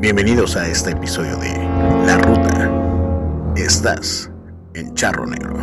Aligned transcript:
Bienvenidos 0.00 0.56
a 0.56 0.66
este 0.66 0.92
episodio 0.92 1.36
de 1.36 1.52
La 2.06 2.16
Ruta. 2.16 3.52
Estás 3.54 4.30
en 4.72 4.94
Charro 4.94 5.26
Negro. 5.26 5.58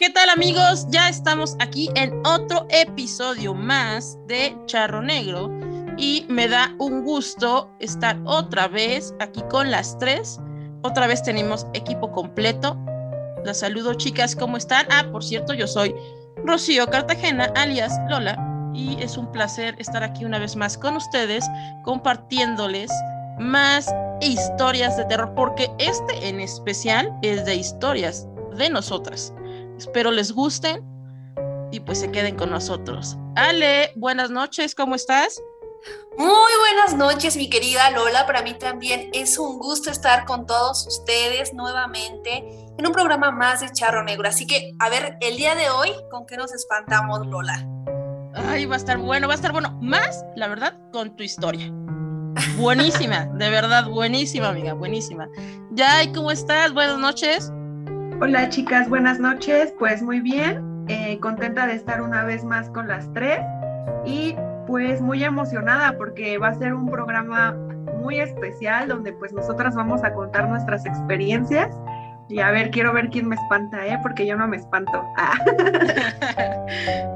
¿Qué 0.00 0.10
tal 0.10 0.30
amigos? 0.30 0.88
Ya 0.90 1.08
estamos 1.08 1.54
aquí 1.60 1.90
en 1.94 2.20
otro 2.26 2.66
episodio 2.68 3.54
más 3.54 4.18
de 4.26 4.56
Charro 4.66 5.00
Negro 5.00 5.48
y 5.96 6.26
me 6.28 6.48
da 6.48 6.74
un 6.80 7.04
gusto 7.04 7.70
estar 7.78 8.18
otra 8.24 8.66
vez 8.66 9.14
aquí 9.20 9.44
con 9.48 9.70
las 9.70 9.96
tres. 9.98 10.40
Otra 10.82 11.06
vez 11.06 11.22
tenemos 11.22 11.68
equipo 11.72 12.10
completo 12.10 12.76
las 13.44 13.60
saludo 13.60 13.94
chicas, 13.94 14.34
¿cómo 14.34 14.56
están? 14.56 14.86
Ah, 14.90 15.04
por 15.10 15.24
cierto, 15.24 15.54
yo 15.54 15.66
soy 15.66 15.94
Rocío 16.44 16.86
Cartagena, 16.86 17.52
alias 17.56 17.92
Lola, 18.08 18.36
y 18.74 19.00
es 19.02 19.16
un 19.16 19.30
placer 19.32 19.74
estar 19.78 20.02
aquí 20.02 20.24
una 20.24 20.38
vez 20.38 20.56
más 20.56 20.76
con 20.76 20.96
ustedes 20.96 21.44
compartiéndoles 21.84 22.90
más 23.38 23.92
historias 24.20 24.96
de 24.96 25.04
terror, 25.04 25.32
porque 25.34 25.70
este 25.78 26.28
en 26.28 26.40
especial 26.40 27.12
es 27.22 27.44
de 27.44 27.56
historias 27.56 28.26
de 28.56 28.70
nosotras. 28.70 29.32
Espero 29.76 30.10
les 30.10 30.32
gusten 30.32 30.84
y 31.70 31.80
pues 31.80 32.00
se 32.00 32.10
queden 32.10 32.36
con 32.36 32.50
nosotros. 32.50 33.16
Ale, 33.36 33.92
buenas 33.94 34.30
noches, 34.30 34.74
¿cómo 34.74 34.94
estás? 34.94 35.40
Muy 36.16 36.52
buenas 36.60 36.96
noches, 36.96 37.36
mi 37.36 37.48
querida 37.48 37.90
Lola. 37.90 38.26
Para 38.26 38.42
mí 38.42 38.54
también 38.54 39.10
es 39.12 39.38
un 39.38 39.58
gusto 39.58 39.90
estar 39.90 40.24
con 40.24 40.46
todos 40.46 40.86
ustedes 40.88 41.54
nuevamente 41.54 42.67
en 42.78 42.86
un 42.86 42.92
programa 42.92 43.32
más 43.32 43.60
de 43.60 43.70
Charro 43.70 44.04
Negro. 44.04 44.28
Así 44.28 44.46
que, 44.46 44.74
a 44.78 44.88
ver, 44.88 45.16
el 45.20 45.36
día 45.36 45.54
de 45.56 45.68
hoy, 45.68 45.90
¿con 46.10 46.24
qué 46.26 46.36
nos 46.36 46.54
espantamos, 46.54 47.26
Lola? 47.26 47.66
Ay, 48.34 48.66
va 48.66 48.76
a 48.76 48.78
estar 48.78 48.98
bueno, 48.98 49.26
va 49.26 49.34
a 49.34 49.36
estar 49.36 49.52
bueno. 49.52 49.76
Más, 49.82 50.24
la 50.36 50.46
verdad, 50.46 50.78
con 50.92 51.14
tu 51.16 51.24
historia. 51.24 51.70
Buenísima, 52.56 53.26
de 53.34 53.50
verdad, 53.50 53.88
buenísima, 53.88 54.50
amiga, 54.50 54.74
buenísima. 54.74 55.28
Yay, 55.72 56.12
¿cómo 56.12 56.30
estás? 56.30 56.72
Buenas 56.72 56.98
noches. 56.98 57.52
Hola, 58.20 58.48
chicas, 58.48 58.88
buenas 58.88 59.18
noches. 59.18 59.74
Pues 59.76 60.02
muy 60.02 60.20
bien, 60.20 60.84
eh, 60.86 61.18
contenta 61.20 61.66
de 61.66 61.74
estar 61.74 62.00
una 62.00 62.24
vez 62.24 62.44
más 62.44 62.70
con 62.70 62.86
las 62.86 63.12
tres 63.12 63.40
y 64.06 64.36
pues 64.68 65.00
muy 65.00 65.24
emocionada 65.24 65.96
porque 65.98 66.38
va 66.38 66.48
a 66.48 66.54
ser 66.54 66.74
un 66.74 66.88
programa 66.88 67.56
muy 67.96 68.20
especial 68.20 68.86
donde 68.86 69.12
pues 69.14 69.32
nosotras 69.32 69.74
vamos 69.74 70.04
a 70.04 70.12
contar 70.12 70.48
nuestras 70.48 70.86
experiencias 70.86 71.74
y 72.28 72.40
a 72.40 72.50
ver, 72.50 72.70
quiero 72.70 72.92
ver 72.92 73.08
quién 73.08 73.28
me 73.28 73.36
espanta, 73.36 73.86
¿eh? 73.86 73.98
Porque 74.02 74.26
yo 74.26 74.36
no 74.36 74.46
me 74.46 74.58
espanto. 74.58 75.02
Ah. 75.16 75.34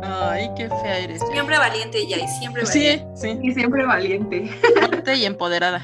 Ay, 0.31 0.51
qué 0.57 0.69
fea 0.69 0.99
eres. 1.01 1.21
Siempre 1.31 1.59
valiente, 1.59 2.07
ya, 2.07 2.17
y 2.17 2.29
siempre 2.29 2.65
valiente. 2.65 3.07
Sí, 3.15 3.29
sí. 3.33 3.39
Y 3.43 3.53
siempre 3.53 3.85
valiente. 3.85 4.49
Fuerte 4.79 5.17
y 5.17 5.27
empoderada. 5.27 5.81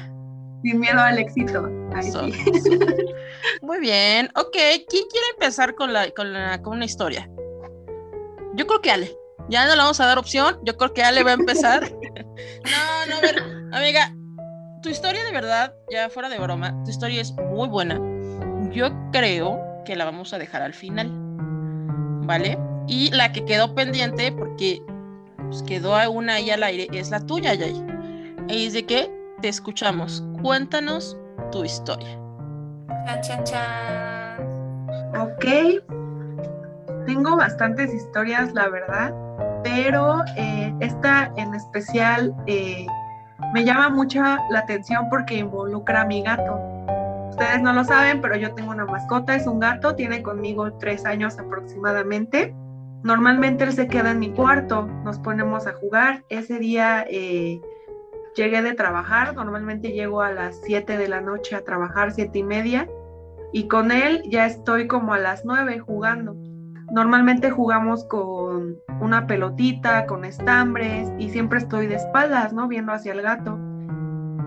Sin 0.63 0.79
miedo 0.79 0.99
al 0.99 1.19
éxito. 1.19 1.61
Muy 3.61 3.79
bien. 3.79 4.29
Ok, 4.35 4.53
¿quién 4.53 5.05
quiere 5.09 5.27
empezar 5.33 5.75
con, 5.75 5.93
la, 5.93 6.09
con, 6.11 6.33
la, 6.33 6.61
con 6.61 6.77
una 6.77 6.85
historia? 6.85 7.29
Yo 8.55 8.65
creo 8.65 8.81
que 8.81 8.91
Ale. 8.91 9.15
Ya 9.47 9.65
no 9.65 9.75
le 9.75 9.81
vamos 9.81 9.99
a 9.99 10.05
dar 10.05 10.17
opción. 10.17 10.59
Yo 10.63 10.75
creo 10.75 10.93
que 10.93 11.03
Ale 11.03 11.23
va 11.23 11.31
a 11.31 11.35
empezar. 11.35 11.91
no, 11.91 13.05
no, 13.07 13.17
a 13.17 13.21
ver, 13.21 13.43
amiga, 13.73 14.11
tu 14.81 14.89
historia 14.89 15.23
de 15.23 15.31
verdad, 15.31 15.73
ya 15.91 16.09
fuera 16.09 16.29
de 16.29 16.39
broma, 16.39 16.83
tu 16.83 16.89
historia 16.89 17.21
es 17.21 17.31
muy 17.33 17.67
buena. 17.67 17.99
Yo 18.71 18.89
creo 19.11 19.59
que 19.85 19.95
la 19.95 20.05
vamos 20.05 20.33
a 20.33 20.37
dejar 20.37 20.61
al 20.61 20.73
final. 20.73 21.09
¿Vale? 22.25 22.57
Y 22.87 23.11
la 23.11 23.31
que 23.31 23.45
quedó 23.45 23.73
pendiente, 23.73 24.31
porque 24.31 24.81
pues, 25.37 25.63
quedó 25.63 25.97
una 26.11 26.35
ahí 26.35 26.49
al 26.51 26.63
aire, 26.63 26.87
es 26.93 27.09
la 27.11 27.19
tuya, 27.19 27.53
Yay. 27.53 27.83
Y 28.47 28.67
es 28.67 28.73
de 28.73 28.85
que 28.85 29.11
te 29.41 29.47
escuchamos. 29.47 30.23
Cuéntanos 30.41 31.17
tu 31.51 31.63
historia. 31.63 32.19
Chan, 33.05 33.21
chan, 33.21 33.43
chan. 33.43 35.19
Ok. 35.19 35.45
Tengo 37.05 37.35
bastantes 37.35 37.93
historias, 37.93 38.53
la 38.53 38.69
verdad 38.69 39.13
pero 39.63 40.23
eh, 40.35 40.73
esta 40.79 41.31
en 41.35 41.53
especial 41.53 42.33
eh, 42.47 42.85
me 43.53 43.63
llama 43.63 43.89
mucho 43.89 44.21
la 44.49 44.59
atención 44.59 45.09
porque 45.09 45.35
involucra 45.35 46.01
a 46.01 46.05
mi 46.05 46.21
gato. 46.21 46.59
Ustedes 47.39 47.61
no 47.61 47.71
lo 47.71 47.85
saben, 47.85 48.19
pero 48.19 48.35
yo 48.35 48.53
tengo 48.53 48.71
una 48.71 48.83
mascota, 48.83 49.33
es 49.33 49.47
un 49.47 49.61
gato, 49.61 49.95
tiene 49.95 50.21
conmigo 50.21 50.73
tres 50.73 51.05
años 51.05 51.39
aproximadamente. 51.39 52.53
Normalmente 53.01 53.63
él 53.63 53.71
se 53.71 53.87
queda 53.87 54.11
en 54.11 54.19
mi 54.19 54.31
cuarto, 54.31 54.85
nos 55.05 55.19
ponemos 55.19 55.65
a 55.65 55.71
jugar. 55.71 56.25
Ese 56.27 56.59
día 56.59 57.05
eh, 57.09 57.61
llegué 58.35 58.61
de 58.61 58.73
trabajar, 58.73 59.35
normalmente 59.35 59.93
llego 59.93 60.21
a 60.21 60.33
las 60.33 60.59
7 60.65 60.97
de 60.97 61.07
la 61.07 61.21
noche 61.21 61.55
a 61.55 61.63
trabajar, 61.63 62.11
siete 62.11 62.39
y 62.39 62.43
media, 62.43 62.89
y 63.53 63.69
con 63.69 63.93
él 63.93 64.21
ya 64.27 64.45
estoy 64.45 64.87
como 64.87 65.13
a 65.13 65.17
las 65.17 65.45
9 65.45 65.79
jugando. 65.79 66.35
Normalmente 66.91 67.51
jugamos 67.51 68.03
con 68.03 68.75
una 68.99 69.27
pelotita, 69.27 70.07
con 70.07 70.25
estambres 70.25 71.09
y 71.17 71.29
siempre 71.29 71.59
estoy 71.59 71.87
de 71.87 71.95
espaldas, 71.95 72.51
¿no? 72.51 72.67
Viendo 72.67 72.91
hacia 72.91 73.13
el 73.13 73.21
gato. 73.21 73.68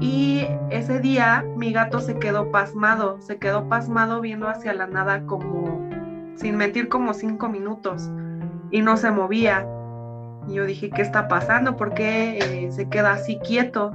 Y 0.03 0.49
ese 0.71 0.99
día 0.99 1.45
mi 1.57 1.73
gato 1.73 2.01
se 2.01 2.19
quedó 2.19 2.51
pasmado, 2.51 3.19
se 3.21 3.39
quedó 3.39 3.69
pasmado 3.69 4.21
viendo 4.21 4.49
hacia 4.49 4.75
la 4.75 4.89
nada 4.89 5.25
como, 5.27 5.89
sin 6.35 6.57
mentir, 6.57 6.89
como 6.89 7.15
cinco 7.15 7.49
minutos 7.49 8.11
y 8.73 8.83
no 8.83 8.97
se 8.97 9.13
movía. 9.13 9.65
Y 10.49 10.55
yo 10.55 10.67
dije, 10.67 10.91
¿qué 10.91 11.03
está 11.03 11.29
pasando? 11.29 11.77
¿Por 11.77 11.95
qué 11.95 12.39
eh, 12.39 12.73
se 12.73 12.89
queda 12.89 13.13
así 13.13 13.39
quieto? 13.39 13.93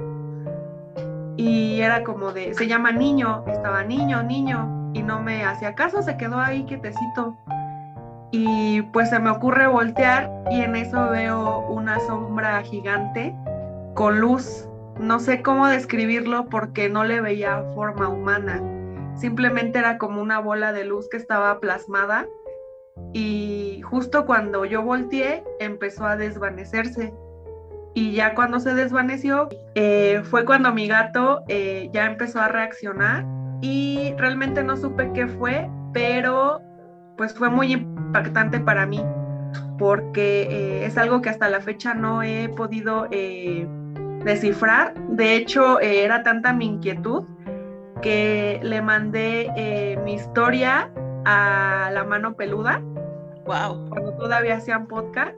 Y 1.35 1.81
era 1.81 2.05
como 2.05 2.31
de, 2.31 2.53
se 2.53 2.67
llama 2.67 2.93
niño, 2.93 3.43
estaba 3.45 3.83
niño, 3.83 4.23
niño, 4.23 4.91
y 4.93 5.03
no 5.03 5.21
me 5.21 5.43
hacía 5.43 5.75
caso, 5.75 6.01
se 6.01 6.15
quedó 6.15 6.39
ahí 6.39 6.63
quietecito 6.63 7.35
y 8.31 8.81
pues 8.93 9.09
se 9.09 9.19
me 9.19 9.29
ocurre 9.29 9.67
voltear 9.67 10.31
y 10.51 10.61
en 10.61 10.77
eso 10.77 11.09
veo 11.09 11.67
una 11.67 11.99
sombra 11.99 12.61
gigante 12.61 13.35
con 13.93 14.21
luz. 14.21 14.66
No 14.99 15.19
sé 15.19 15.41
cómo 15.41 15.67
describirlo 15.67 16.47
porque 16.49 16.89
no 16.89 17.03
le 17.03 17.21
veía 17.21 17.63
forma 17.75 18.07
humana. 18.07 18.61
Simplemente 19.15 19.79
era 19.79 19.97
como 19.97 20.21
una 20.21 20.39
bola 20.39 20.73
de 20.73 20.85
luz 20.85 21.07
que 21.09 21.17
estaba 21.17 21.59
plasmada 21.59 22.27
y 23.13 23.81
justo 23.83 24.25
cuando 24.25 24.65
yo 24.65 24.81
volteé 24.81 25.43
empezó 25.59 26.05
a 26.05 26.17
desvanecerse. 26.17 27.13
Y 27.93 28.13
ya 28.13 28.35
cuando 28.35 28.59
se 28.59 28.73
desvaneció 28.73 29.49
eh, 29.75 30.21
fue 30.23 30.45
cuando 30.45 30.71
mi 30.73 30.87
gato 30.87 31.41
eh, 31.47 31.89
ya 31.93 32.05
empezó 32.05 32.39
a 32.39 32.47
reaccionar 32.47 33.25
y 33.61 34.13
realmente 34.17 34.63
no 34.63 34.77
supe 34.77 35.11
qué 35.13 35.27
fue, 35.27 35.69
pero 35.93 36.61
pues 37.17 37.33
fue 37.33 37.49
muy 37.49 37.73
impactante 37.73 38.59
para 38.59 38.85
mí 38.85 39.03
porque 39.79 40.43
eh, 40.43 40.85
es 40.85 40.97
algo 40.97 41.21
que 41.21 41.29
hasta 41.29 41.49
la 41.49 41.61
fecha 41.61 41.93
no 41.93 42.23
he 42.23 42.49
podido 42.49 43.07
descifrar. 44.23 44.93
De 45.09 45.35
hecho, 45.35 45.79
eh, 45.79 46.03
era 46.03 46.23
tanta 46.23 46.53
mi 46.53 46.65
inquietud 46.65 47.23
que 48.01 48.59
le 48.61 48.81
mandé 48.81 49.97
mi 50.03 50.13
historia 50.13 50.91
a 51.25 51.89
la 51.91 52.03
mano 52.03 52.35
peluda. 52.35 52.81
Wow. 53.45 53.89
Cuando 53.89 54.13
todavía 54.17 54.57
hacían 54.57 54.87
podcast. 54.87 55.33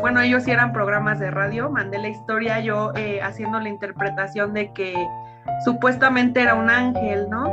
bueno, 0.00 0.20
ellos 0.20 0.42
sí 0.42 0.50
eran 0.50 0.72
programas 0.72 1.18
de 1.20 1.30
radio. 1.30 1.70
Mandé 1.70 1.98
la 1.98 2.08
historia 2.08 2.60
yo 2.60 2.92
haciendo 3.22 3.60
la 3.60 3.68
interpretación 3.68 4.52
de 4.52 4.72
que 4.74 4.94
supuestamente 5.64 6.42
era 6.42 6.54
un 6.54 6.68
ángel, 6.68 7.30
¿no? 7.30 7.50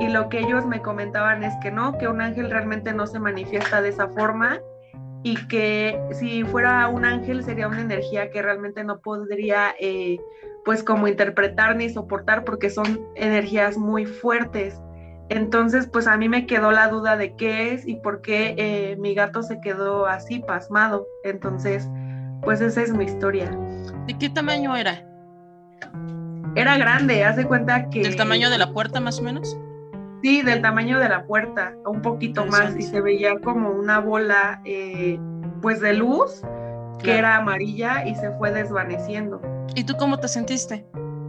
y 0.00 0.08
lo 0.08 0.28
que 0.28 0.40
ellos 0.40 0.66
me 0.66 0.80
comentaban 0.80 1.44
es 1.44 1.54
que 1.62 1.70
no, 1.70 1.96
que 1.98 2.08
un 2.08 2.20
ángel 2.20 2.50
realmente 2.50 2.92
no 2.92 3.06
se 3.06 3.18
manifiesta 3.18 3.80
de 3.80 3.90
esa 3.90 4.08
forma 4.08 4.58
y 5.24 5.36
que 5.48 5.98
si 6.12 6.44
fuera 6.44 6.86
un 6.88 7.06
ángel 7.06 7.42
sería 7.42 7.66
una 7.66 7.80
energía 7.80 8.30
que 8.30 8.42
realmente 8.42 8.84
no 8.84 9.00
podría 9.00 9.74
eh, 9.80 10.20
pues 10.66 10.84
como 10.84 11.08
interpretar 11.08 11.74
ni 11.76 11.88
soportar 11.88 12.44
porque 12.44 12.68
son 12.68 13.00
energías 13.16 13.78
muy 13.78 14.04
fuertes. 14.04 14.78
Entonces 15.30 15.88
pues 15.90 16.06
a 16.06 16.18
mí 16.18 16.28
me 16.28 16.46
quedó 16.46 16.70
la 16.72 16.88
duda 16.88 17.16
de 17.16 17.34
qué 17.36 17.72
es 17.72 17.88
y 17.88 17.96
por 17.96 18.20
qué 18.20 18.54
eh, 18.58 18.96
mi 18.96 19.14
gato 19.14 19.42
se 19.42 19.62
quedó 19.62 20.06
así 20.06 20.40
pasmado. 20.40 21.06
Entonces 21.24 21.88
pues 22.42 22.60
esa 22.60 22.82
es 22.82 22.92
mi 22.92 23.06
historia. 23.06 23.50
¿De 24.06 24.18
qué 24.18 24.28
tamaño 24.28 24.76
era? 24.76 25.06
Era 26.54 26.76
grande, 26.76 27.24
hace 27.24 27.46
cuenta 27.46 27.88
que... 27.88 28.02
¿Del 28.02 28.16
tamaño 28.16 28.50
de 28.50 28.58
la 28.58 28.70
puerta 28.72 29.00
más 29.00 29.18
o 29.18 29.22
menos? 29.22 29.56
Sí, 30.24 30.40
del 30.40 30.62
tamaño 30.62 30.98
de 31.00 31.10
la 31.10 31.26
puerta, 31.26 31.74
un 31.84 32.00
poquito 32.00 32.46
más, 32.46 32.74
y 32.78 32.80
se 32.80 33.02
veía 33.02 33.38
como 33.40 33.68
una 33.68 33.98
bola, 33.98 34.62
eh, 34.64 35.20
pues 35.60 35.82
de 35.82 35.92
luz, 35.92 36.40
que 37.02 37.18
era 37.18 37.36
amarilla 37.36 38.06
y 38.06 38.14
se 38.14 38.30
fue 38.38 38.50
desvaneciendo. 38.50 39.42
¿Y 39.74 39.84
tú 39.84 39.94
cómo 39.98 40.18
te 40.18 40.28
sentiste? 40.28 40.86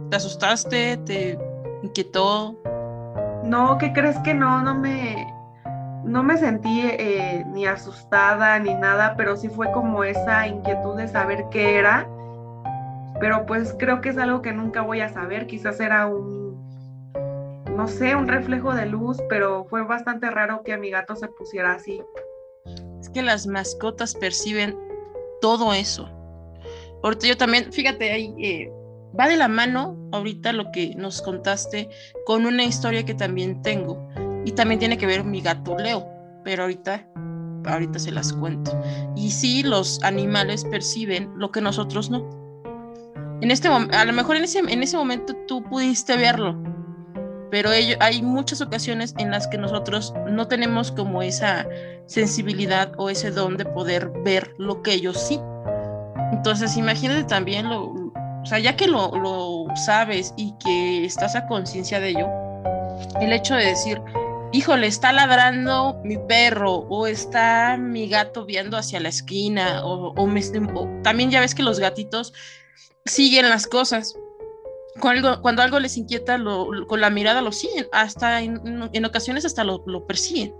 ¿Te 0.08 0.16
asustaste? 0.16 0.96
¿Te 1.04 1.38
inquietó? 1.82 2.58
No, 3.44 3.76
¿qué 3.76 3.92
crees 3.92 4.16
que 4.20 4.32
no? 4.32 4.62
No 4.62 4.74
me, 4.74 5.30
no 6.02 6.22
me 6.22 6.38
sentí 6.38 6.80
eh, 6.84 7.44
ni 7.48 7.66
asustada 7.66 8.58
ni 8.60 8.72
nada, 8.72 9.12
pero 9.14 9.36
sí 9.36 9.50
fue 9.50 9.70
como 9.72 10.04
esa 10.04 10.46
inquietud 10.46 10.96
de 10.96 11.06
saber 11.06 11.44
qué 11.50 11.76
era. 11.76 12.08
Pero 13.20 13.44
pues 13.44 13.76
creo 13.78 14.00
que 14.00 14.08
es 14.08 14.16
algo 14.16 14.40
que 14.40 14.54
nunca 14.54 14.80
voy 14.80 15.02
a 15.02 15.10
saber, 15.10 15.46
quizás 15.46 15.80
era 15.80 16.06
un, 16.06 16.45
no 17.76 17.86
sé, 17.86 18.16
un 18.16 18.26
reflejo 18.26 18.74
de 18.74 18.86
luz, 18.86 19.18
pero 19.28 19.66
fue 19.68 19.84
bastante 19.84 20.30
raro 20.30 20.62
que 20.64 20.72
a 20.72 20.78
mi 20.78 20.90
gato 20.90 21.14
se 21.14 21.28
pusiera 21.28 21.74
así. 21.74 22.02
Es 23.00 23.10
que 23.10 23.22
las 23.22 23.46
mascotas 23.46 24.14
perciben 24.14 24.76
todo 25.42 25.74
eso. 25.74 26.08
Ahorita 27.02 27.26
yo 27.26 27.36
también, 27.36 27.70
fíjate, 27.72 28.10
ahí 28.10 28.34
eh, 28.38 28.72
va 29.18 29.28
de 29.28 29.36
la 29.36 29.48
mano 29.48 29.96
ahorita 30.12 30.52
lo 30.52 30.72
que 30.72 30.94
nos 30.96 31.20
contaste 31.20 31.90
con 32.24 32.46
una 32.46 32.64
historia 32.64 33.04
que 33.04 33.14
también 33.14 33.60
tengo 33.62 34.08
y 34.44 34.52
también 34.52 34.80
tiene 34.80 34.96
que 34.96 35.06
ver 35.06 35.22
mi 35.22 35.42
gato 35.42 35.76
Leo, 35.76 36.06
pero 36.44 36.62
ahorita 36.62 37.06
ahorita 37.66 37.98
se 37.98 38.12
las 38.12 38.32
cuento. 38.32 38.72
Y 39.16 39.30
sí, 39.30 39.62
los 39.62 40.02
animales 40.02 40.64
perciben 40.64 41.30
lo 41.36 41.50
que 41.50 41.60
nosotros 41.60 42.10
no. 42.10 42.24
En 43.40 43.50
este 43.50 43.68
a 43.68 44.04
lo 44.04 44.12
mejor 44.12 44.36
en 44.36 44.44
ese, 44.44 44.60
en 44.60 44.82
ese 44.82 44.96
momento 44.96 45.34
tú 45.46 45.62
pudiste 45.64 46.16
verlo, 46.16 46.56
pero 47.56 47.70
hay 47.70 48.20
muchas 48.20 48.60
ocasiones 48.60 49.14
en 49.16 49.30
las 49.30 49.48
que 49.48 49.56
nosotros 49.56 50.12
no 50.28 50.46
tenemos 50.46 50.92
como 50.92 51.22
esa 51.22 51.66
sensibilidad 52.04 52.92
o 52.98 53.08
ese 53.08 53.30
don 53.30 53.56
de 53.56 53.64
poder 53.64 54.10
ver 54.22 54.54
lo 54.58 54.82
que 54.82 54.92
ellos 54.92 55.18
sí. 55.18 55.40
Entonces, 56.32 56.76
imagínate 56.76 57.24
también 57.24 57.64
o 57.64 58.44
sea, 58.44 58.58
ya 58.58 58.76
que 58.76 58.86
lo, 58.86 59.10
lo 59.16 59.74
sabes 59.74 60.34
y 60.36 60.52
que 60.62 61.06
estás 61.06 61.34
a 61.34 61.46
conciencia 61.46 61.98
de 61.98 62.10
ello, 62.10 62.28
el 63.22 63.32
hecho 63.32 63.54
de 63.54 63.64
decir, 63.64 64.02
híjole, 64.52 64.86
está 64.86 65.14
ladrando 65.14 65.98
mi 66.04 66.18
perro 66.18 66.84
o 66.90 67.06
está 67.06 67.78
mi 67.78 68.06
gato 68.06 68.44
viendo 68.44 68.76
hacia 68.76 69.00
la 69.00 69.08
esquina 69.08 69.80
o, 69.82 70.12
también 71.02 71.30
ya 71.30 71.40
ves 71.40 71.54
que 71.54 71.62
los 71.62 71.80
gatitos 71.80 72.34
siguen 73.06 73.48
las 73.48 73.66
cosas. 73.66 74.14
Cuando, 75.00 75.62
algo 75.62 75.80
les 75.80 75.96
inquieta, 75.96 76.38
con 76.86 77.00
la 77.00 77.10
mirada 77.10 77.42
lo 77.42 77.52
siguen, 77.52 77.86
hasta 77.92 78.40
en, 78.42 79.04
ocasiones 79.04 79.44
hasta 79.44 79.64
lo, 79.64 79.82
lo, 79.86 80.06
persiguen. 80.06 80.54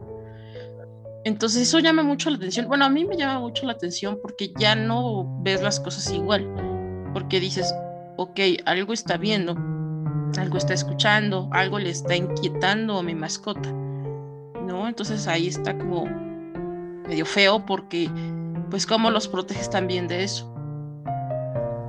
Entonces 1.24 1.62
eso 1.62 1.78
llama 1.78 2.02
mucho 2.02 2.30
la 2.30 2.36
atención. 2.36 2.68
Bueno, 2.68 2.84
a 2.84 2.88
mí 2.88 3.04
me 3.04 3.16
llama 3.16 3.40
mucho 3.40 3.66
la 3.66 3.72
atención 3.72 4.18
porque 4.20 4.52
ya 4.58 4.76
no 4.76 5.40
ves 5.42 5.62
las 5.62 5.80
cosas 5.80 6.10
igual, 6.12 6.46
porque 7.12 7.40
dices, 7.40 7.74
ok, 8.16 8.40
algo 8.64 8.92
está 8.92 9.16
viendo, 9.16 9.56
algo 10.38 10.58
está 10.58 10.74
escuchando, 10.74 11.48
algo 11.52 11.78
le 11.78 11.90
está 11.90 12.14
inquietando 12.16 12.98
a 12.98 13.02
mi 13.02 13.14
mascota, 13.14 13.72
¿no? 13.72 14.86
Entonces 14.86 15.26
ahí 15.26 15.48
está 15.48 15.76
como 15.76 16.06
medio 17.08 17.26
feo 17.26 17.64
porque, 17.64 18.10
pues, 18.70 18.86
¿cómo 18.86 19.10
los 19.10 19.28
proteges 19.28 19.70
también 19.70 20.08
de 20.08 20.24
eso? 20.24 20.55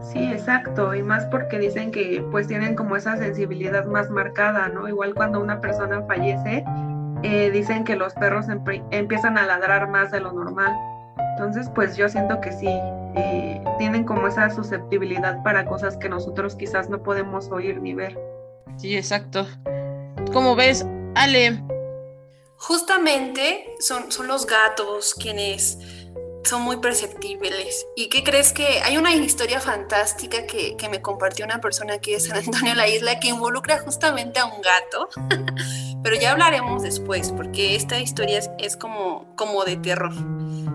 Sí, 0.01 0.31
exacto, 0.31 0.93
y 0.95 1.03
más 1.03 1.25
porque 1.25 1.59
dicen 1.59 1.91
que 1.91 2.23
pues 2.31 2.47
tienen 2.47 2.75
como 2.75 2.95
esa 2.95 3.17
sensibilidad 3.17 3.85
más 3.85 4.09
marcada, 4.09 4.69
¿no? 4.69 4.87
Igual 4.87 5.13
cuando 5.15 5.39
una 5.39 5.59
persona 5.59 6.03
fallece, 6.03 6.63
eh, 7.23 7.49
dicen 7.51 7.83
que 7.83 7.95
los 7.95 8.13
perros 8.13 8.45
empiezan 8.91 9.37
a 9.37 9.45
ladrar 9.45 9.89
más 9.89 10.11
de 10.11 10.19
lo 10.19 10.31
normal. 10.31 10.73
Entonces, 11.31 11.69
pues 11.73 11.97
yo 11.97 12.09
siento 12.09 12.39
que 12.41 12.51
sí, 12.51 12.69
eh, 13.15 13.61
tienen 13.77 14.03
como 14.03 14.27
esa 14.27 14.49
susceptibilidad 14.49 15.41
para 15.43 15.65
cosas 15.65 15.97
que 15.97 16.09
nosotros 16.09 16.55
quizás 16.55 16.89
no 16.89 17.01
podemos 17.01 17.49
oír 17.51 17.81
ni 17.81 17.93
ver. 17.93 18.17
Sí, 18.77 18.95
exacto. 18.95 19.47
Como 20.31 20.55
ves, 20.55 20.85
Ale. 21.15 21.63
Justamente 22.57 23.75
son, 23.79 24.11
son 24.11 24.27
los 24.27 24.45
gatos 24.45 25.13
quienes 25.13 25.96
son 26.47 26.61
muy 26.61 26.77
perceptibles. 26.77 27.85
¿Y 27.95 28.09
qué 28.09 28.23
crees 28.23 28.53
que 28.53 28.81
hay 28.83 28.97
una 28.97 29.13
historia 29.13 29.59
fantástica 29.59 30.45
que, 30.45 30.75
que 30.77 30.89
me 30.89 31.01
compartió 31.01 31.45
una 31.45 31.59
persona 31.59 31.95
aquí 31.95 32.13
de 32.13 32.19
San 32.19 32.37
Antonio 32.37 32.73
la 32.75 32.87
Isla 32.87 33.19
que 33.19 33.29
involucra 33.29 33.79
justamente 33.79 34.39
a 34.39 34.45
un 34.45 34.61
gato? 34.61 35.09
Pero 36.03 36.15
ya 36.15 36.31
hablaremos 36.31 36.83
después, 36.83 37.31
porque 37.31 37.75
esta 37.75 37.99
historia 37.99 38.37
es, 38.37 38.49
es 38.59 38.77
como, 38.77 39.35
como 39.35 39.65
de 39.65 39.77
terror 39.77 40.13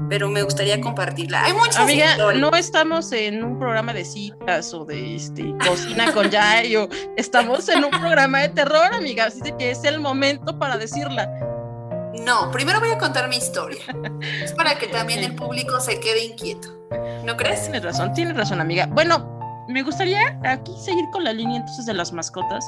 pero 0.09 0.29
me 0.29 0.43
gustaría 0.43 0.79
compartirla. 0.79 1.45
Hay 1.45 1.55
muchas 1.55 1.79
Amiga, 1.79 2.17
no 2.35 2.51
estamos 2.51 3.13
en 3.13 3.43
un 3.43 3.59
programa 3.59 3.95
de 3.95 4.05
citas 4.05 4.75
o 4.75 4.85
de 4.85 5.17
este, 5.17 5.55
cocina 5.67 6.13
con 6.13 6.29
Yayo, 6.29 6.91
estamos 7.17 7.67
en 7.71 7.83
un 7.85 7.91
programa 7.91 8.41
de 8.41 8.51
terror, 8.51 8.93
amiga, 8.93 9.25
así 9.25 9.41
que 9.59 9.71
es 9.71 9.85
el 9.85 10.01
momento 10.01 10.59
para 10.59 10.77
decirla. 10.77 11.31
No, 12.25 12.51
primero 12.51 12.81
voy 12.81 12.91
a 12.91 12.99
contar 12.99 13.29
mi 13.29 13.37
historia. 13.37 13.83
Es 14.43 14.53
para 14.53 14.79
que 14.79 14.87
también 14.87 15.25
el 15.25 15.35
público 15.35 15.81
se 15.81 15.99
quede 16.01 16.25
inquieto. 16.25 16.69
¿No 17.25 17.37
crees? 17.37 17.63
Tienes 17.63 17.83
razón, 17.83 18.13
tienes 18.15 18.37
razón, 18.37 18.61
amiga. 18.61 18.87
Bueno, 18.87 19.65
me 19.69 19.83
gustaría 19.83 20.39
aquí 20.45 20.73
seguir 20.79 21.05
con 21.13 21.25
la 21.25 21.33
línea 21.33 21.59
entonces 21.59 21.87
de 21.87 21.95
las 21.95 22.13
mascotas 22.13 22.65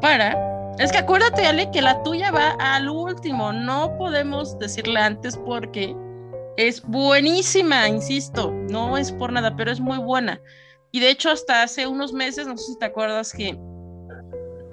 para 0.00 0.54
es 0.78 0.90
que 0.90 0.98
acuérdate, 0.98 1.46
Ale, 1.46 1.70
que 1.70 1.80
la 1.80 2.02
tuya 2.02 2.32
va 2.32 2.56
al 2.58 2.88
último. 2.88 3.52
No 3.52 3.96
podemos 3.96 4.58
decirla 4.58 5.06
antes 5.06 5.36
porque 5.36 5.94
es 6.56 6.82
buenísima, 6.82 7.88
insisto, 7.88 8.50
no 8.50 8.98
es 8.98 9.12
por 9.12 9.32
nada, 9.32 9.54
pero 9.56 9.70
es 9.70 9.78
muy 9.78 9.98
buena. 9.98 10.40
Y 10.90 11.00
de 11.00 11.10
hecho 11.10 11.30
hasta 11.30 11.62
hace 11.62 11.86
unos 11.86 12.12
meses, 12.12 12.46
no 12.46 12.56
sé 12.56 12.72
si 12.72 12.78
te 12.78 12.86
acuerdas 12.86 13.32
que 13.32 13.56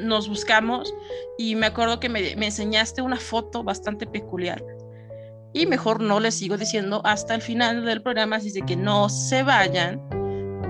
nos 0.02 0.28
buscamos 0.28 0.94
y 1.38 1.56
me 1.56 1.68
acuerdo 1.68 2.00
que 2.00 2.10
me, 2.10 2.32
enseñaste 2.32 3.02
una 3.02 3.18
foto 3.18 3.64
bastante 3.64 4.06
peculiar. 4.06 4.64
Y 5.54 5.66
mejor 5.66 6.00
no 6.02 6.20
les 6.20 6.36
sigo 6.36 6.58
diciendo 6.58 7.02
hasta 7.04 7.36
el 7.36 7.42
final 7.42 7.84
del 7.86 8.02
programa, 8.02 8.38
así 8.38 8.62
que 8.62 8.76
no 8.76 9.10
se 9.10 9.44
vayan, 9.44 10.02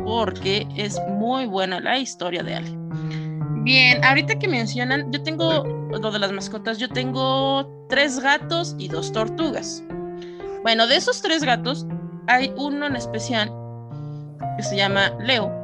porque 0.05 0.67
es 0.75 0.99
muy 1.07 1.45
buena 1.45 1.79
la 1.79 1.99
historia 1.99 2.41
de 2.41 2.55
Ale. 2.55 2.71
Bien, 3.63 4.03
ahorita 4.03 4.39
que 4.39 4.47
mencionan, 4.47 5.11
yo 5.11 5.21
tengo 5.21 5.63
lo 5.91 6.11
de 6.11 6.17
las 6.17 6.31
mascotas, 6.31 6.79
yo 6.79 6.89
tengo 6.89 7.85
tres 7.89 8.19
gatos 8.19 8.75
y 8.79 8.87
dos 8.87 9.11
tortugas. 9.11 9.83
Bueno, 10.63 10.87
de 10.87 10.95
esos 10.95 11.21
tres 11.21 11.43
gatos, 11.43 11.85
hay 12.27 12.51
uno 12.57 12.87
en 12.87 12.95
especial 12.95 13.51
que 14.57 14.63
se 14.63 14.75
llama 14.75 15.11
Leo, 15.19 15.60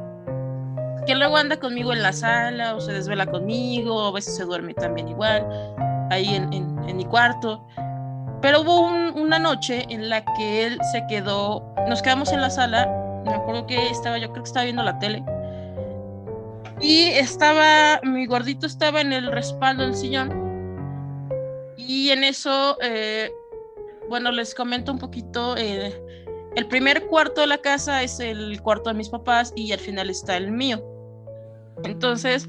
que 1.08 1.14
luego 1.14 1.38
anda 1.38 1.58
conmigo 1.58 1.94
en 1.94 2.02
la 2.02 2.12
sala 2.12 2.76
o 2.76 2.82
se 2.82 2.92
desvela 2.92 3.24
conmigo, 3.24 3.98
a 4.02 4.12
veces 4.12 4.36
se 4.36 4.44
duerme 4.44 4.74
también 4.74 5.08
igual, 5.08 5.42
ahí 6.10 6.34
en, 6.34 6.76
mi 6.94 7.06
cuarto. 7.06 7.66
Pero 8.42 8.60
hubo 8.60 8.82
una 8.82 9.38
noche 9.38 9.86
en 9.88 10.10
la 10.10 10.22
que 10.36 10.66
él 10.66 10.78
se 10.92 11.06
quedó, 11.08 11.74
nos 11.88 12.02
quedamos 12.02 12.30
en 12.30 12.42
la 12.42 12.50
sala, 12.50 12.86
me 13.24 13.32
acuerdo 13.32 13.66
que 13.66 13.88
estaba, 13.88 14.18
yo 14.18 14.30
creo 14.32 14.42
que 14.42 14.48
estaba 14.48 14.64
viendo 14.64 14.82
la 14.82 14.98
tele, 14.98 15.24
y 16.78 17.04
estaba, 17.04 18.00
mi 18.02 18.26
gordito 18.26 18.66
estaba 18.66 19.00
en 19.00 19.14
el 19.14 19.32
respaldo 19.32 19.84
del 19.84 19.94
sillón, 19.94 20.30
y 21.78 22.10
en 22.10 22.22
eso 22.22 22.76
eh, 22.82 23.32
bueno, 24.10 24.30
les 24.30 24.54
comento 24.54 24.92
un 24.92 24.98
poquito. 24.98 25.56
Eh, 25.56 25.90
el 26.54 26.66
primer 26.66 27.06
cuarto 27.06 27.40
de 27.40 27.46
la 27.46 27.58
casa 27.58 28.02
es 28.02 28.20
el 28.20 28.60
cuarto 28.60 28.90
de 28.90 28.94
mis 28.94 29.08
papás 29.08 29.54
y 29.56 29.72
al 29.72 29.78
final 29.78 30.10
está 30.10 30.36
el 30.36 30.50
mío. 30.50 30.97
Entonces, 31.84 32.48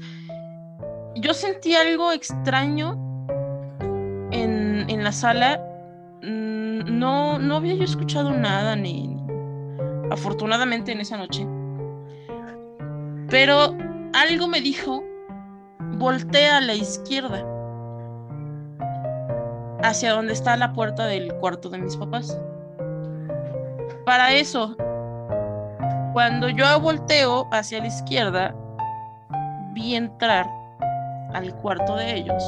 yo 1.16 1.34
sentí 1.34 1.74
algo 1.74 2.12
extraño 2.12 2.98
en, 4.30 4.88
en 4.88 5.04
la 5.04 5.12
sala. 5.12 5.60
Mm, 6.22 6.98
no, 6.98 7.38
no 7.38 7.56
había 7.56 7.74
yo 7.74 7.84
escuchado 7.84 8.32
nada, 8.32 8.76
ni 8.76 9.16
afortunadamente 10.10 10.92
en 10.92 11.00
esa 11.00 11.16
noche. 11.16 11.46
Pero 13.28 13.76
algo 14.12 14.48
me 14.48 14.60
dijo, 14.60 15.04
voltea 15.98 16.58
a 16.58 16.60
la 16.60 16.74
izquierda 16.74 17.46
hacia 19.82 20.12
donde 20.12 20.32
está 20.32 20.56
la 20.56 20.72
puerta 20.72 21.06
del 21.06 21.32
cuarto 21.34 21.70
de 21.70 21.78
mis 21.78 21.96
papás. 21.96 22.38
Para 24.04 24.32
eso, 24.32 24.76
cuando 26.12 26.48
yo 26.48 26.80
volteo 26.80 27.48
hacia 27.52 27.80
la 27.80 27.86
izquierda, 27.86 28.54
vi 29.72 29.94
entrar 29.94 30.46
al 31.32 31.54
cuarto 31.56 31.96
de 31.96 32.16
ellos 32.16 32.42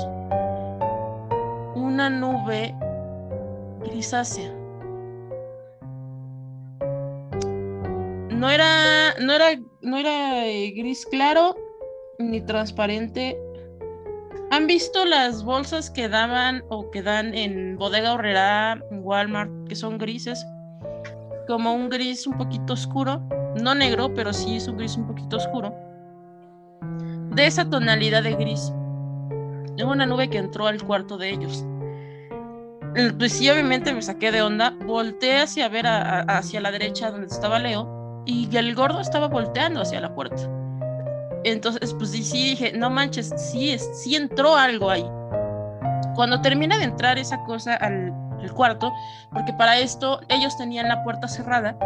una 1.74 2.10
nube 2.10 2.74
grisácea. 3.84 4.52
No 8.30 8.50
era, 8.50 9.14
no 9.20 9.32
era, 9.32 9.50
no 9.82 9.96
era 9.96 10.46
eh, 10.46 10.72
gris 10.76 11.06
claro 11.06 11.54
ni 12.18 12.40
transparente, 12.40 13.38
¿Han 14.52 14.66
visto 14.66 15.06
las 15.06 15.44
bolsas 15.44 15.90
que 15.90 16.10
daban 16.10 16.62
o 16.68 16.90
que 16.90 17.00
dan 17.00 17.32
en 17.32 17.78
Bodega 17.78 18.12
Horrera, 18.12 18.78
Walmart, 18.90 19.50
que 19.66 19.74
son 19.74 19.96
grises? 19.96 20.44
Como 21.46 21.72
un 21.72 21.88
gris 21.88 22.26
un 22.26 22.36
poquito 22.36 22.74
oscuro, 22.74 23.22
no 23.62 23.74
negro, 23.74 24.12
pero 24.12 24.30
sí 24.34 24.56
es 24.56 24.68
un 24.68 24.76
gris 24.76 24.98
un 24.98 25.06
poquito 25.06 25.38
oscuro. 25.38 25.74
De 27.34 27.46
esa 27.46 27.68
tonalidad 27.68 28.22
de 28.22 28.34
gris. 28.34 28.72
Es 29.76 29.84
una 29.84 30.06
nube 30.06 30.28
que 30.28 30.38
entró 30.38 30.66
al 30.66 30.82
cuarto 30.82 31.16
de 31.16 31.30
ellos. 31.30 31.64
pues 33.18 33.32
sí, 33.32 33.48
obviamente 33.48 33.92
me 33.94 34.02
saqué 34.02 34.30
de 34.30 34.42
onda, 34.42 34.74
volteé 34.84 35.40
hacia 35.40 35.68
ver 35.68 35.86
hacia 35.86 36.60
la 36.60 36.70
derecha 36.70 37.10
donde 37.10 37.28
estaba 37.28 37.58
Leo 37.58 38.22
y 38.26 38.54
el 38.56 38.74
gordo 38.74 39.00
estaba 39.00 39.28
volteando 39.28 39.80
hacia 39.80 40.00
la 40.00 40.14
puerta. 40.14 40.48
Entonces, 41.44 41.94
pues 41.94 42.10
sí, 42.10 42.50
dije, 42.50 42.72
no 42.72 42.90
manches, 42.90 43.32
sí, 43.36 43.76
sí 43.78 44.14
entró 44.14 44.54
algo 44.54 44.90
ahí. 44.90 45.04
Cuando 46.14 46.40
termina 46.40 46.78
de 46.78 46.84
entrar 46.84 47.18
esa 47.18 47.42
cosa 47.44 47.74
al, 47.76 48.12
al 48.40 48.52
cuarto, 48.52 48.92
porque 49.32 49.52
para 49.54 49.78
esto 49.78 50.20
ellos 50.28 50.56
tenían 50.56 50.88
la 50.88 51.02
puerta 51.02 51.26
cerrada, 51.26 51.76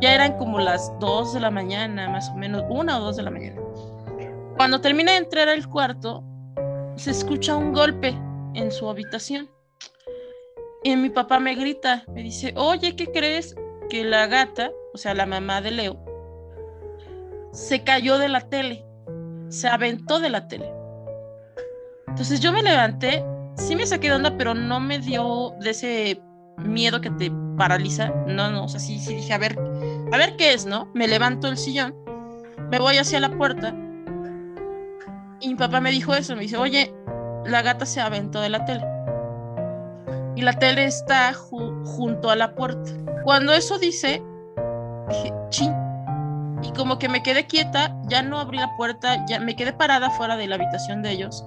ya 0.00 0.14
eran 0.14 0.36
como 0.36 0.58
las 0.58 0.92
2 0.98 1.34
de 1.34 1.40
la 1.40 1.50
mañana, 1.50 2.08
más 2.10 2.28
o 2.30 2.34
menos, 2.34 2.64
una 2.68 2.98
o 2.98 3.00
dos 3.00 3.16
de 3.16 3.22
la 3.22 3.30
mañana. 3.30 3.67
Cuando 4.58 4.80
termina 4.80 5.12
de 5.12 5.18
entrar 5.18 5.48
al 5.48 5.68
cuarto, 5.68 6.24
se 6.96 7.12
escucha 7.12 7.54
un 7.54 7.72
golpe 7.72 8.08
en 8.54 8.72
su 8.72 8.90
habitación. 8.90 9.48
Y 10.82 10.96
mi 10.96 11.10
papá 11.10 11.38
me 11.38 11.54
grita, 11.54 12.02
me 12.08 12.24
dice, 12.24 12.52
oye, 12.56 12.96
¿qué 12.96 13.06
crees? 13.06 13.54
Que 13.88 14.02
la 14.02 14.26
gata, 14.26 14.72
o 14.92 14.98
sea, 14.98 15.14
la 15.14 15.26
mamá 15.26 15.60
de 15.60 15.70
Leo, 15.70 15.96
se 17.52 17.84
cayó 17.84 18.18
de 18.18 18.28
la 18.28 18.48
tele, 18.48 18.84
se 19.48 19.68
aventó 19.68 20.18
de 20.18 20.28
la 20.28 20.48
tele. 20.48 20.68
Entonces 22.08 22.40
yo 22.40 22.50
me 22.50 22.64
levanté, 22.64 23.24
sí 23.54 23.76
me 23.76 23.86
saqué 23.86 24.08
de 24.08 24.16
onda, 24.16 24.36
pero 24.36 24.54
no 24.54 24.80
me 24.80 24.98
dio 24.98 25.54
de 25.60 25.70
ese 25.70 26.20
miedo 26.56 27.00
que 27.00 27.10
te 27.10 27.30
paraliza. 27.56 28.08
No, 28.26 28.50
no, 28.50 28.64
o 28.64 28.68
sea, 28.68 28.80
sí, 28.80 28.98
sí 28.98 29.14
dije, 29.14 29.32
a 29.32 29.38
ver, 29.38 29.56
a 30.10 30.16
ver 30.16 30.34
qué 30.36 30.52
es, 30.52 30.66
¿no? 30.66 30.90
Me 30.94 31.06
levanto 31.06 31.46
el 31.46 31.56
sillón, 31.56 31.94
me 32.72 32.80
voy 32.80 32.96
hacia 32.96 33.20
la 33.20 33.30
puerta 33.30 33.72
y 35.40 35.48
mi 35.48 35.54
papá 35.54 35.80
me 35.80 35.90
dijo 35.90 36.14
eso, 36.14 36.34
me 36.34 36.42
dice, 36.42 36.56
oye, 36.56 36.92
la 37.44 37.62
gata 37.62 37.86
se 37.86 38.00
aventó 38.00 38.40
de 38.40 38.48
la 38.48 38.64
tele. 38.64 38.84
Y 40.36 40.42
la 40.42 40.52
tele 40.52 40.84
está 40.84 41.32
junto 41.34 42.30
a 42.30 42.36
la 42.36 42.54
puerta. 42.54 42.90
Cuando 43.24 43.52
eso 43.52 43.78
dice, 43.78 44.22
dije, 45.08 45.32
ching. 45.50 45.74
Y 46.62 46.72
como 46.72 46.98
que 46.98 47.08
me 47.08 47.22
quedé 47.22 47.46
quieta, 47.46 47.96
ya 48.08 48.22
no 48.22 48.38
abrí 48.38 48.58
la 48.58 48.74
puerta, 48.76 49.24
ya 49.26 49.38
me 49.38 49.54
quedé 49.54 49.72
parada 49.72 50.10
fuera 50.10 50.36
de 50.36 50.46
la 50.48 50.56
habitación 50.56 51.02
de 51.02 51.12
ellos. 51.12 51.44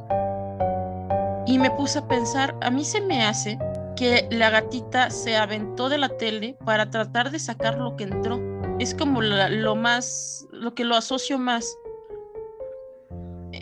Y 1.46 1.58
me 1.58 1.72
puse 1.72 2.00
a 2.00 2.08
pensar, 2.08 2.56
a 2.62 2.70
mí 2.70 2.86
se 2.86 3.02
me 3.02 3.24
hace 3.24 3.60
que 3.96 4.28
la 4.32 4.50
gatita 4.50 5.10
se 5.10 5.36
aventó 5.36 5.90
de 5.90 5.98
la 5.98 6.10
tele 6.10 6.58
para 6.66 6.90
tratar 6.90 7.32
de 7.32 7.40
sacar 7.40 7.78
lo 7.78 7.96
que 7.98 8.06
entró. 8.06 8.40
Es 8.80 8.96
como 8.96 9.22
lo 9.22 9.76
más, 9.76 10.48
lo 10.52 10.74
que 10.74 10.86
lo 10.86 10.96
asocio 10.96 11.38
más 11.38 11.78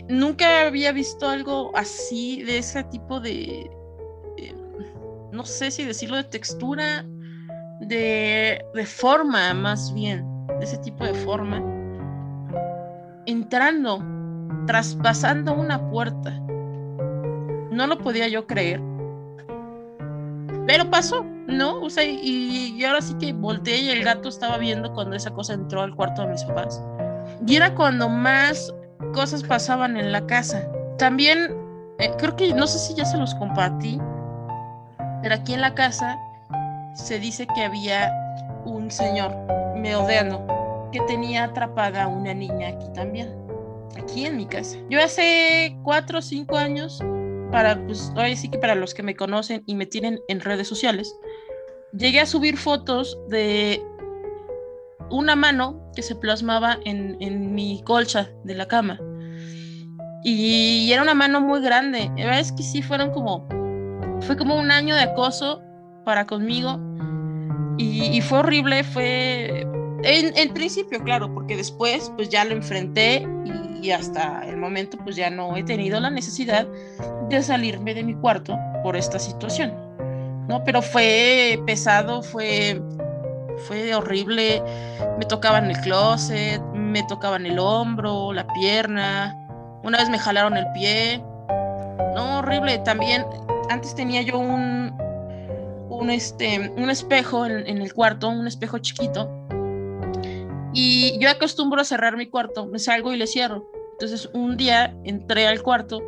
nunca 0.08 0.66
había 0.66 0.92
visto 0.92 1.28
algo 1.28 1.72
así, 1.76 2.42
de 2.42 2.58
ese 2.58 2.84
tipo 2.84 3.20
de, 3.20 3.70
no 5.32 5.44
sé 5.44 5.70
si 5.70 5.84
decirlo, 5.84 6.16
de 6.16 6.24
textura, 6.24 7.04
de, 7.80 8.64
de, 8.74 8.86
forma 8.86 9.54
más 9.54 9.92
bien, 9.94 10.26
de 10.58 10.64
ese 10.64 10.78
tipo 10.78 11.04
de 11.04 11.14
forma, 11.14 11.62
entrando, 13.26 14.02
traspasando 14.66 15.54
una 15.54 15.90
puerta. 15.90 16.38
No 17.70 17.86
lo 17.86 17.98
podía 17.98 18.28
yo 18.28 18.46
creer. 18.46 18.80
Pero 20.66 20.90
pasó, 20.90 21.24
¿no? 21.46 21.80
O 21.80 21.88
sea, 21.88 22.04
y, 22.04 22.74
y 22.76 22.84
ahora 22.84 23.00
sí 23.00 23.14
que 23.18 23.32
volteé 23.32 23.78
y 23.78 23.88
el 23.90 24.04
gato 24.04 24.28
estaba 24.28 24.58
viendo 24.58 24.92
cuando 24.92 25.16
esa 25.16 25.30
cosa 25.30 25.54
entró 25.54 25.82
al 25.82 25.94
cuarto 25.94 26.22
de 26.22 26.28
mis 26.28 26.44
papás. 26.44 26.82
Y 27.46 27.56
era 27.56 27.74
cuando 27.74 28.08
más 28.08 28.72
cosas 29.14 29.42
pasaban 29.42 29.96
en 29.96 30.12
la 30.12 30.26
casa. 30.26 30.68
También, 30.98 31.54
eh, 31.98 32.10
creo 32.18 32.36
que, 32.36 32.52
no 32.54 32.66
sé 32.66 32.78
si 32.78 32.94
ya 32.94 33.04
se 33.04 33.16
los 33.18 33.34
compartí, 33.34 34.00
pero 35.22 35.34
aquí 35.34 35.54
en 35.54 35.60
la 35.60 35.74
casa 35.74 36.18
se 36.94 37.18
dice 37.18 37.46
que 37.54 37.64
había 37.64 38.12
un 38.64 38.90
señor 38.90 39.34
meodeano 39.76 40.46
que 40.92 41.00
tenía 41.02 41.44
atrapada 41.44 42.04
a 42.04 42.08
una 42.08 42.34
niña 42.34 42.68
aquí 42.68 42.86
también, 42.94 43.34
aquí 43.96 44.26
en 44.26 44.36
mi 44.36 44.46
casa. 44.46 44.76
Yo 44.88 45.02
hace 45.02 45.76
cuatro 45.82 46.18
o 46.18 46.22
cinco 46.22 46.56
años, 46.56 47.02
para, 47.50 47.76
pues, 47.86 48.12
hoy 48.16 48.36
sí 48.36 48.48
que 48.48 48.58
para 48.58 48.74
los 48.74 48.94
que 48.94 49.02
me 49.02 49.16
conocen 49.16 49.62
y 49.66 49.74
me 49.74 49.86
tienen 49.86 50.20
en 50.28 50.40
redes 50.40 50.68
sociales, 50.68 51.14
llegué 51.92 52.20
a 52.20 52.26
subir 52.26 52.56
fotos 52.56 53.18
de 53.28 53.82
una 55.10 55.36
mano 55.36 55.80
que 55.94 56.02
se 56.02 56.14
plasmaba 56.14 56.78
en, 56.84 57.54
mi 57.54 57.82
colcha 57.84 58.30
de 58.44 58.54
la 58.54 58.66
cama. 58.66 58.98
Y, 60.24 60.90
era 60.92 61.02
una 61.02 61.14
mano 61.14 61.40
muy 61.40 61.60
grande. 61.60 62.10
Es 62.16 62.52
que 62.52 62.62
sí, 62.62 62.82
fueron 62.82 63.10
como. 63.10 63.48
Fue 64.20 64.36
como 64.36 64.58
un 64.58 64.70
año 64.70 64.94
de 64.94 65.02
acoso 65.02 65.62
para 66.04 66.26
conmigo. 66.26 66.78
Y, 67.78 68.20
fue 68.20 68.38
horrible, 68.38 68.84
fue. 68.84 69.66
En, 70.02 70.36
en, 70.36 70.54
principio, 70.54 71.02
claro, 71.04 71.32
porque 71.32 71.56
después, 71.56 72.10
pues 72.16 72.30
ya 72.30 72.44
lo 72.44 72.52
enfrenté 72.52 73.26
y, 73.44 73.86
y 73.86 73.90
hasta 73.90 74.48
el 74.48 74.56
momento, 74.56 74.96
pues 74.98 75.16
ya 75.16 75.28
no 75.28 75.56
he 75.56 75.62
tenido 75.62 76.00
la 76.00 76.10
necesidad 76.10 76.66
de 77.28 77.42
salirme 77.42 77.92
de 77.92 78.02
mi 78.02 78.14
cuarto 78.14 78.56
por 78.82 78.96
esta 78.96 79.18
situación. 79.18 79.74
¿no? 80.48 80.62
Pero 80.64 80.82
fue 80.82 81.62
pesado, 81.66 82.22
fue 82.22 82.82
fue 83.60 83.94
horrible. 83.94 84.62
Me 85.18 85.24
tocaban 85.24 85.70
el 85.70 85.78
closet, 85.78 86.60
me 86.74 87.02
tocaban 87.04 87.46
el 87.46 87.58
hombro, 87.58 88.32
la 88.32 88.46
pierna. 88.48 89.36
Una 89.82 89.98
vez 89.98 90.10
me 90.10 90.18
jalaron 90.18 90.56
el 90.56 90.66
pie. 90.72 91.22
No, 92.14 92.38
horrible. 92.38 92.78
También, 92.78 93.24
antes 93.68 93.94
tenía 93.94 94.22
yo 94.22 94.38
un, 94.38 94.92
un, 95.88 96.10
este, 96.10 96.70
un 96.76 96.90
espejo 96.90 97.46
en, 97.46 97.82
el 97.82 97.94
cuarto, 97.94 98.28
un 98.28 98.46
espejo 98.46 98.78
chiquito. 98.78 99.30
Y 100.72 101.18
yo 101.18 101.30
acostumbro 101.30 101.80
a 101.80 101.84
cerrar 101.84 102.16
mi 102.16 102.26
cuarto, 102.26 102.66
me 102.66 102.78
salgo 102.78 103.12
y 103.12 103.16
le 103.16 103.26
cierro. 103.26 103.70
Entonces 103.92 104.30
un 104.32 104.56
día 104.56 104.96
entré 105.04 105.46
al 105.46 105.62
cuarto 105.62 106.00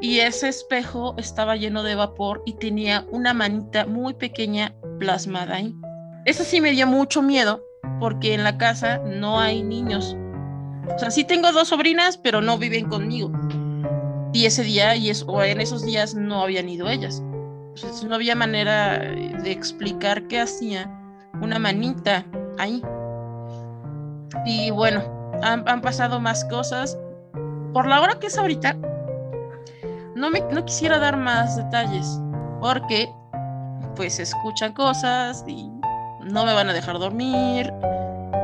y 0.00 0.20
ese 0.20 0.48
espejo 0.48 1.14
estaba 1.16 1.56
lleno 1.56 1.82
de 1.82 1.94
vapor 1.94 2.42
y 2.44 2.52
tenía 2.54 3.06
una 3.10 3.32
manita 3.32 3.86
muy 3.86 4.14
pequeña 4.14 4.74
plasmada 4.98 5.56
ahí. 5.56 5.74
Eso 6.24 6.42
sí 6.42 6.60
me 6.60 6.70
dio 6.70 6.86
mucho 6.86 7.20
miedo 7.20 7.62
porque 8.00 8.34
en 8.34 8.44
la 8.44 8.56
casa 8.56 8.98
no 8.98 9.40
hay 9.40 9.62
niños. 9.62 10.16
O 10.94 10.98
sea, 10.98 11.10
sí 11.10 11.24
tengo 11.24 11.52
dos 11.52 11.68
sobrinas, 11.68 12.16
pero 12.16 12.40
no 12.40 12.56
viven 12.58 12.88
conmigo. 12.88 13.30
Y 14.32 14.46
ese 14.46 14.62
día, 14.62 14.96
y 14.96 15.12
o 15.26 15.42
en 15.42 15.60
esos 15.60 15.84
días, 15.84 16.14
no 16.14 16.42
habían 16.42 16.68
ido 16.68 16.88
ellas. 16.88 17.22
Entonces 17.74 18.04
no 18.04 18.14
había 18.14 18.34
manera 18.34 18.98
de 18.98 19.52
explicar 19.52 20.26
qué 20.28 20.40
hacía 20.40 20.90
una 21.40 21.58
manita 21.58 22.24
ahí. 22.58 22.82
Y 24.46 24.70
bueno, 24.70 25.02
han, 25.42 25.68
han 25.68 25.80
pasado 25.80 26.20
más 26.20 26.44
cosas. 26.46 26.98
Por 27.72 27.86
la 27.86 28.00
hora 28.00 28.18
que 28.18 28.28
es 28.28 28.38
ahorita, 28.38 28.76
no, 30.14 30.30
me, 30.30 30.40
no 30.52 30.64
quisiera 30.64 30.98
dar 30.98 31.16
más 31.16 31.56
detalles, 31.56 32.18
porque 32.60 33.08
pues 33.96 34.18
escuchan 34.18 34.72
cosas 34.72 35.44
y 35.46 35.70
no 36.24 36.44
me 36.44 36.54
van 36.54 36.68
a 36.68 36.72
dejar 36.72 36.98
dormir 36.98 37.72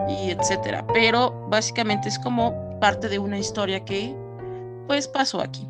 y 0.08 0.30
etcétera. 0.30 0.84
Pero 0.92 1.32
básicamente 1.48 2.08
es 2.08 2.18
como 2.18 2.78
parte 2.80 3.08
de 3.08 3.18
una 3.18 3.38
historia 3.38 3.84
que 3.84 4.14
pues 4.86 5.06
pasó 5.08 5.40
aquí. 5.40 5.66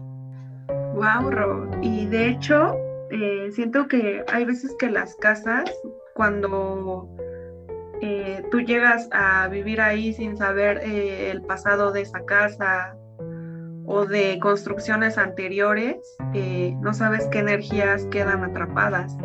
Wow. 0.95 1.71
Y 1.83 2.07
de 2.07 2.29
hecho, 2.29 2.77
eh, 3.11 3.51
siento 3.53 3.87
que 3.87 4.25
hay 4.33 4.45
veces 4.45 4.75
que 4.79 4.91
las 4.91 5.15
casas, 5.17 5.71
cuando 6.15 7.09
eh, 8.01 8.43
tú 8.51 8.61
llegas 8.61 9.09
a 9.13 9.49
vivir 9.49 9.81
ahí 9.81 10.13
sin 10.13 10.37
saber 10.37 10.79
eh, 10.79 11.31
el 11.31 11.43
pasado 11.43 11.93
de 11.93 12.03
esa 12.03 12.25
casa 12.25 12.97
o 13.87 14.05
de 14.07 14.39
construcciones 14.41 15.19
anteriores, 15.19 15.97
no 16.81 16.95
sabes 16.95 17.27
qué 17.27 17.41
energías 17.41 18.05
quedan 18.07 18.45
atrapadas 18.45 19.17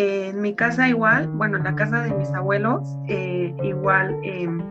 en 0.00 0.40
mi 0.40 0.54
casa 0.54 0.88
igual, 0.88 1.28
bueno, 1.28 1.58
en 1.58 1.64
la 1.64 1.74
casa 1.74 2.02
de 2.02 2.10
mis 2.10 2.30
abuelos, 2.32 2.96
eh, 3.06 3.54
igual, 3.62 4.18
em, 4.22 4.62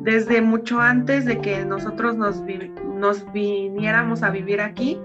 desde 0.00 0.40
mucho 0.40 0.80
antes 0.80 1.24
de 1.24 1.38
que 1.38 1.64
nosotros 1.64 2.16
nos, 2.16 2.42
nos 2.84 3.30
viniéramos 3.32 4.22
a 4.22 4.30
vivir 4.30 4.60
aquí, 4.60 5.00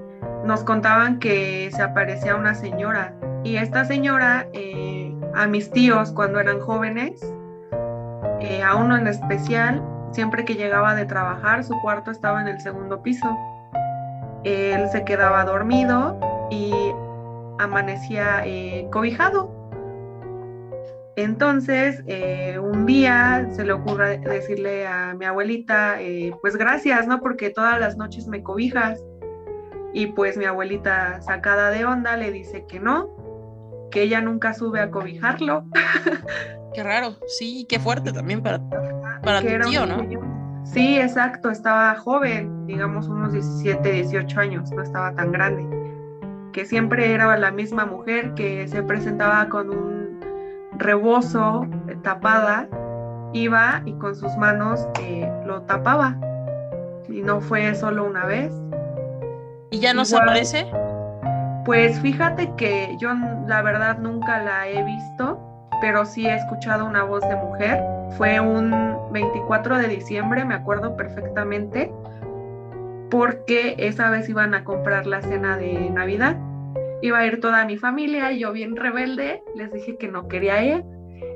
nos 0.46 0.63
contaban 0.63 1.20
que 1.20 1.70
se 1.75 1.82
aparecía 1.82 2.36
una 2.36 2.55
señora 2.55 3.13
y 3.43 3.58
esta 3.58 3.86
señora 3.86 4.48
eh, 4.53 5.13
a 5.36 5.46
mis 5.48 5.70
tíos 5.70 6.12
cuando 6.12 6.39
eran 6.39 6.60
jóvenes, 6.60 7.22
eh, 8.39 8.63
a 8.63 8.75
uno 8.75 8.98
en 8.98 9.08
especial, 9.08 9.84
siempre 10.12 10.43
que 10.43 10.55
llegaba 10.55 10.96
de 10.96 11.05
trabajar, 11.05 11.63
su 11.63 11.79
cuarto 11.82 12.10
estaba 12.10 12.41
en 12.41 12.48
el 12.48 12.60
segundo 12.62 13.03
piso. 13.03 13.38
Él 14.43 14.89
se 14.89 15.05
quedaba 15.05 15.46
dormido 15.46 16.20
y 16.50 16.74
amanecía 17.60 18.43
eh, 18.45 18.88
cobijado. 18.91 19.63
Entonces, 21.15 22.01
eh, 22.07 22.57
un 22.60 22.86
día 22.88 23.48
se 23.51 23.63
le 23.63 23.74
ocurre 23.74 24.17
decirle 24.17 24.88
a 24.88 25.13
mi 25.13 25.25
abuelita, 25.25 26.01
eh, 26.01 26.33
pues 26.41 26.55
gracias, 26.55 27.07
¿no? 27.07 27.19
Porque 27.22 27.51
todas 27.51 27.79
las 27.79 27.98
noches 27.98 28.27
me 28.27 28.41
cobijas. 28.41 29.00
Y 29.93 30.07
pues 30.07 30.38
mi 30.38 30.45
abuelita, 30.45 31.22
sacada 31.22 31.69
de 31.69 31.86
onda, 31.86 32.17
le 32.17 32.31
dice 32.31 32.65
que 32.67 32.79
no, 32.79 33.89
que 33.91 34.01
ella 34.01 34.22
nunca 34.22 34.55
sube 34.55 34.79
a 34.79 34.89
cobijarlo. 34.89 35.65
Qué 36.74 36.81
raro, 36.81 37.15
sí, 37.27 37.67
qué 37.69 37.79
fuerte 37.79 38.12
también 38.12 38.41
para, 38.41 38.60
para 39.24 39.41
tu 39.41 39.69
tío, 39.69 39.86
¿no? 39.86 40.00
Sí, 40.65 40.98
exacto, 40.98 41.51
estaba 41.51 41.93
joven, 41.95 42.65
digamos 42.65 43.07
unos 43.07 43.33
17, 43.33 43.91
18 43.91 44.39
años, 44.39 44.72
no 44.72 44.81
estaba 44.81 45.13
tan 45.13 45.31
grande. 45.31 45.82
Que 46.53 46.65
siempre 46.65 47.13
era 47.13 47.36
la 47.38 47.51
misma 47.51 47.86
mujer 47.86 48.33
que 48.36 48.67
se 48.67 48.83
presentaba 48.83 49.50
con 49.50 49.69
un 49.69 50.19
rebozo 50.77 51.67
eh, 51.88 51.95
tapada, 52.03 52.67
iba 53.33 53.81
y 53.86 53.93
con 53.93 54.15
sus 54.15 54.36
manos 54.38 54.88
eh, 55.01 55.29
lo 55.45 55.63
tapaba. 55.63 56.15
Y 57.10 57.22
no 57.22 57.41
fue 57.41 57.74
solo 57.75 58.05
una 58.05 58.25
vez. 58.25 58.53
¿Y 59.72 59.79
ya 59.79 59.93
no 59.93 60.05
se 60.05 60.15
aparece? 60.15 60.67
Pues 61.65 62.00
fíjate 62.01 62.51
que 62.57 62.95
yo 63.00 63.13
la 63.48 63.62
verdad 63.62 63.98
nunca 63.98 64.43
la 64.43 64.67
he 64.67 64.83
visto, 64.83 65.39
pero 65.81 66.05
sí 66.05 66.27
he 66.27 66.36
escuchado 66.36 66.86
una 66.86 67.03
voz 67.03 67.27
de 67.27 67.36
mujer. 67.36 67.83
Fue 68.17 68.39
un 68.39 68.95
24 69.12 69.77
de 69.77 69.88
diciembre, 69.88 70.45
me 70.45 70.55
acuerdo 70.55 70.95
perfectamente, 70.95 71.91
porque 73.13 73.75
esa 73.77 74.10
vez 74.10 74.27
iban 74.27 74.55
a 74.55 74.63
comprar 74.63 75.05
la 75.05 75.22
cena 75.22 75.55
de 75.55 75.91
Navidad. 75.91 76.36
Iba 77.03 77.20
a 77.20 77.27
ir 77.27 77.39
toda 77.39 77.63
mi 77.63 77.77
familia 77.77 78.32
y 78.32 78.39
yo 78.39 78.51
bien 78.51 78.75
rebelde 78.75 79.43
les 79.55 79.72
dije 79.72 79.98
que 79.98 80.08
no 80.08 80.27
quería 80.27 80.63
ir. 80.63 80.84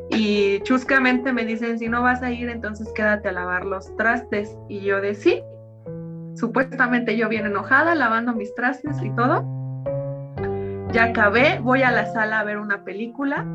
Y 0.10 0.60
chuscamente 0.62 1.32
me 1.34 1.46
dicen, 1.46 1.78
si 1.78 1.88
no 1.88 2.02
vas 2.02 2.24
a 2.24 2.32
ir, 2.32 2.50
entonces 2.50 2.92
quédate 2.96 3.30
a 3.30 3.32
lavar 3.32 3.64
los 3.64 3.96
trastes. 3.96 4.58
Y 4.68 4.80
yo 4.80 5.02
de. 5.02 5.16
Supuestamente 6.36 7.16
yo 7.16 7.30
bien 7.30 7.46
enojada, 7.46 7.94
lavando 7.94 8.34
mis 8.34 8.56
trastes 8.56 9.00
y 9.04 9.12
todo 9.12 9.46
ya 10.94 11.04
acabé, 11.04 11.60
voy 11.60 11.84
a 11.84 11.92
la 11.92 12.06
sala 12.08 12.40
a 12.40 12.44
ver 12.44 12.58
una 12.58 12.84
película 12.84 13.46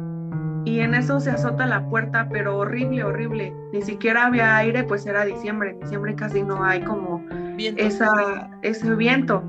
y 0.64 0.80
en 0.80 0.94
eso 0.94 1.18
se 1.18 1.30
azota 1.30 1.66
la 1.66 1.88
puerta, 1.88 2.28
pero 2.30 2.58
horrible, 2.58 3.02
horrible. 3.02 3.52
Ni 3.72 3.82
siquiera 3.82 4.26
había 4.26 4.56
aire, 4.58 4.84
pues 4.84 5.06
era 5.06 5.24
diciembre. 5.24 5.70
En 5.70 5.80
diciembre 5.80 6.14
casi 6.14 6.42
no 6.42 6.62
hay 6.62 6.82
como 6.82 7.24
Esa, 7.58 8.50
ese 8.62 8.94
viento. 8.94 9.42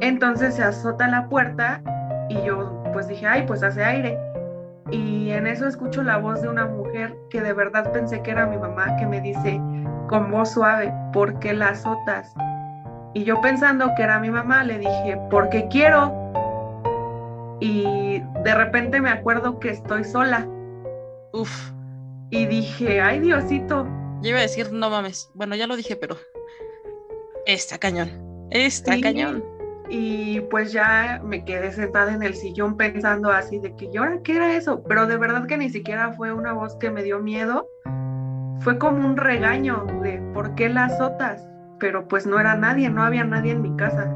Entonces 0.00 0.54
se 0.54 0.62
azota 0.62 1.08
la 1.08 1.28
puerta 1.28 1.82
y 2.28 2.42
yo 2.42 2.82
pues 2.92 3.08
dije, 3.08 3.26
ay, 3.26 3.44
pues 3.46 3.62
hace 3.62 3.84
aire. 3.84 4.18
Y 4.90 5.30
en 5.30 5.46
eso 5.46 5.66
escucho 5.66 6.02
la 6.02 6.18
voz 6.18 6.42
de 6.42 6.48
una 6.48 6.66
mujer 6.66 7.16
que 7.30 7.40
de 7.40 7.52
verdad 7.52 7.92
pensé 7.92 8.22
que 8.22 8.30
era 8.30 8.46
mi 8.46 8.56
mamá, 8.56 8.96
que 8.96 9.06
me 9.06 9.20
dice 9.20 9.60
con 10.08 10.30
voz 10.30 10.52
suave, 10.52 10.92
¿por 11.12 11.38
qué 11.40 11.52
la 11.52 11.70
azotas? 11.70 12.32
Y 13.14 13.24
yo 13.24 13.40
pensando 13.40 13.92
que 13.96 14.02
era 14.02 14.20
mi 14.20 14.30
mamá, 14.30 14.62
le 14.62 14.78
dije, 14.78 15.18
porque 15.30 15.66
quiero 15.68 16.14
y 17.60 18.20
de 18.44 18.54
repente 18.54 19.00
me 19.00 19.10
acuerdo 19.10 19.58
que 19.58 19.70
estoy 19.70 20.04
sola. 20.04 20.46
Uf. 21.32 21.72
Y 22.30 22.46
dije, 22.46 23.00
ay 23.00 23.20
Diosito. 23.20 23.86
Yo 24.22 24.30
iba 24.30 24.38
a 24.38 24.42
decir, 24.42 24.72
no 24.72 24.90
mames. 24.90 25.30
Bueno, 25.34 25.56
ya 25.56 25.66
lo 25.66 25.76
dije, 25.76 25.96
pero 25.96 26.16
está 27.46 27.78
cañón. 27.78 28.10
Está 28.50 29.00
cañón. 29.00 29.42
Y 29.88 30.40
pues 30.40 30.72
ya 30.72 31.20
me 31.24 31.44
quedé 31.44 31.72
sentada 31.72 32.12
en 32.12 32.22
el 32.22 32.34
sillón 32.34 32.76
pensando 32.76 33.30
así 33.30 33.58
de 33.58 33.74
que, 33.76 33.86
¿y 33.86 33.96
ahora 33.96 34.20
qué 34.22 34.36
era 34.36 34.56
eso? 34.56 34.82
Pero 34.82 35.06
de 35.06 35.16
verdad 35.16 35.46
que 35.46 35.56
ni 35.56 35.70
siquiera 35.70 36.12
fue 36.12 36.32
una 36.32 36.52
voz 36.52 36.76
que 36.76 36.90
me 36.90 37.02
dio 37.02 37.20
miedo. 37.20 37.68
Fue 38.60 38.78
como 38.78 39.06
un 39.06 39.16
regaño 39.16 39.86
de 40.02 40.20
por 40.34 40.54
qué 40.56 40.68
las 40.68 40.92
azotas. 40.94 41.48
Pero 41.78 42.08
pues 42.08 42.26
no 42.26 42.40
era 42.40 42.56
nadie, 42.56 42.90
no 42.90 43.02
había 43.02 43.24
nadie 43.24 43.52
en 43.52 43.62
mi 43.62 43.76
casa. 43.76 44.12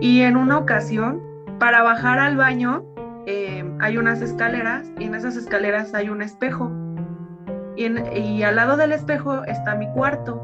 Y 0.00 0.22
en 0.22 0.36
una 0.36 0.58
ocasión 0.58 1.22
para 1.58 1.82
bajar 1.82 2.18
al 2.18 2.36
baño 2.36 2.84
eh, 3.26 3.64
hay 3.80 3.98
unas 3.98 4.22
escaleras 4.22 4.90
y 4.98 5.04
en 5.04 5.14
esas 5.14 5.36
escaleras 5.36 5.92
hay 5.94 6.08
un 6.08 6.22
espejo. 6.22 6.72
Y, 7.76 8.42
al 8.42 8.56
lado 8.56 8.76
del 8.76 8.92
espejo 8.92 9.44
está 9.44 9.74
mi 9.74 9.86
cuarto. 9.92 10.42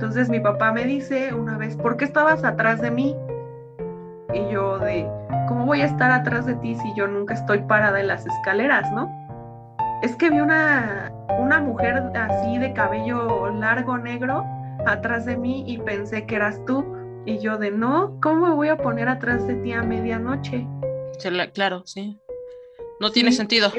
Entonces 0.00 0.30
mi 0.30 0.40
papá 0.40 0.72
me 0.72 0.84
dice 0.84 1.34
una 1.34 1.58
vez, 1.58 1.76
¿por 1.76 1.98
qué 1.98 2.06
estabas 2.06 2.42
atrás 2.42 2.80
de 2.80 2.90
mí? 2.90 3.14
Y 4.32 4.50
yo 4.50 4.78
de, 4.78 5.06
¿cómo 5.46 5.66
voy 5.66 5.82
a 5.82 5.84
estar 5.84 6.10
atrás 6.10 6.46
de 6.46 6.54
ti 6.54 6.74
si 6.74 6.94
yo 6.96 7.06
nunca 7.06 7.34
estoy 7.34 7.58
parada 7.64 8.00
en 8.00 8.06
las 8.06 8.24
escaleras, 8.24 8.90
no? 8.92 9.12
Es 10.02 10.16
que 10.16 10.30
vi 10.30 10.40
una, 10.40 11.12
una 11.38 11.60
mujer 11.60 12.02
así 12.14 12.56
de 12.56 12.72
cabello 12.72 13.50
largo 13.50 13.98
negro 13.98 14.42
atrás 14.86 15.26
de 15.26 15.36
mí 15.36 15.64
y 15.66 15.76
pensé 15.76 16.24
que 16.24 16.36
eras 16.36 16.58
tú. 16.64 16.82
Y 17.26 17.38
yo 17.40 17.58
de 17.58 17.70
no, 17.70 18.18
¿cómo 18.22 18.48
me 18.48 18.54
voy 18.54 18.68
a 18.68 18.78
poner 18.78 19.06
atrás 19.06 19.46
de 19.46 19.56
ti 19.56 19.74
a 19.74 19.82
medianoche? 19.82 20.66
Claro, 21.52 21.82
sí. 21.84 22.18
No 23.00 23.10
tiene 23.10 23.32
sentido. 23.32 23.70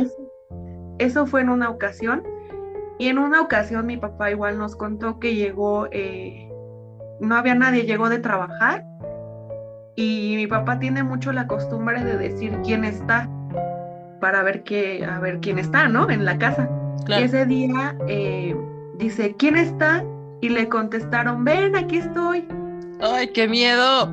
Eso, 0.99 1.25
fue 1.25 1.41
en 1.41 1.49
una 1.49 1.71
ocasión. 1.71 2.21
Y 3.01 3.07
en 3.07 3.17
una 3.17 3.41
ocasión 3.41 3.87
mi 3.87 3.97
papá 3.97 4.29
igual 4.29 4.59
nos 4.59 4.75
contó 4.75 5.17
que 5.17 5.33
llegó, 5.33 5.87
eh, 5.89 6.47
no 7.19 7.35
había 7.35 7.55
nadie, 7.55 7.87
llegó 7.87 8.09
de 8.09 8.19
trabajar. 8.19 8.85
Y 9.95 10.35
mi 10.35 10.45
papá 10.45 10.77
tiene 10.77 11.01
mucho 11.01 11.31
la 11.31 11.47
costumbre 11.47 12.03
de 12.03 12.15
decir 12.15 12.55
quién 12.63 12.83
está 12.83 13.27
para 14.19 14.43
ver 14.43 14.61
qué, 14.61 15.03
a 15.03 15.19
ver 15.19 15.39
quién 15.39 15.57
está, 15.57 15.87
¿no? 15.89 16.11
En 16.11 16.25
la 16.25 16.37
casa. 16.37 16.69
Y 17.07 17.23
ese 17.23 17.47
día 17.47 17.97
eh, 18.07 18.55
dice, 18.99 19.33
¿quién 19.35 19.57
está? 19.57 20.05
Y 20.41 20.49
le 20.49 20.69
contestaron, 20.69 21.43
ven, 21.43 21.75
aquí 21.75 21.97
estoy. 21.97 22.47
¡Ay, 23.01 23.29
qué 23.33 23.47
miedo! 23.47 24.11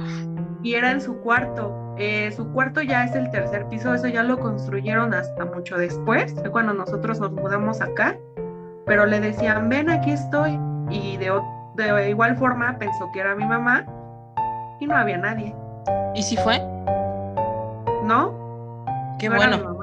Y 0.62 0.72
era 0.72 0.92
en 0.92 1.02
su 1.02 1.14
cuarto. 1.18 1.94
Eh, 1.98 2.32
su 2.34 2.50
cuarto 2.52 2.80
ya 2.80 3.04
es 3.04 3.14
el 3.14 3.30
tercer 3.32 3.68
piso, 3.68 3.92
eso 3.92 4.08
ya 4.08 4.22
lo 4.22 4.38
construyeron 4.38 5.12
hasta 5.12 5.44
mucho 5.44 5.76
después, 5.76 6.34
cuando 6.52 6.72
nosotros 6.72 7.20
nos 7.20 7.32
mudamos 7.32 7.82
acá. 7.82 8.16
Pero 8.88 9.04
le 9.06 9.20
decían, 9.20 9.68
ven, 9.68 9.90
aquí 9.90 10.12
estoy. 10.12 10.58
Y 10.90 11.18
de, 11.18 11.30
de 11.76 12.10
igual 12.10 12.36
forma 12.38 12.78
pensó 12.78 13.10
que 13.12 13.20
era 13.20 13.34
mi 13.34 13.44
mamá 13.44 13.84
y 14.80 14.86
no 14.86 14.96
había 14.96 15.18
nadie. 15.18 15.54
¿Y 16.14 16.22
si 16.22 16.36
fue? 16.38 16.58
No. 18.04 18.84
Qué 19.18 19.28
bueno. 19.28 19.78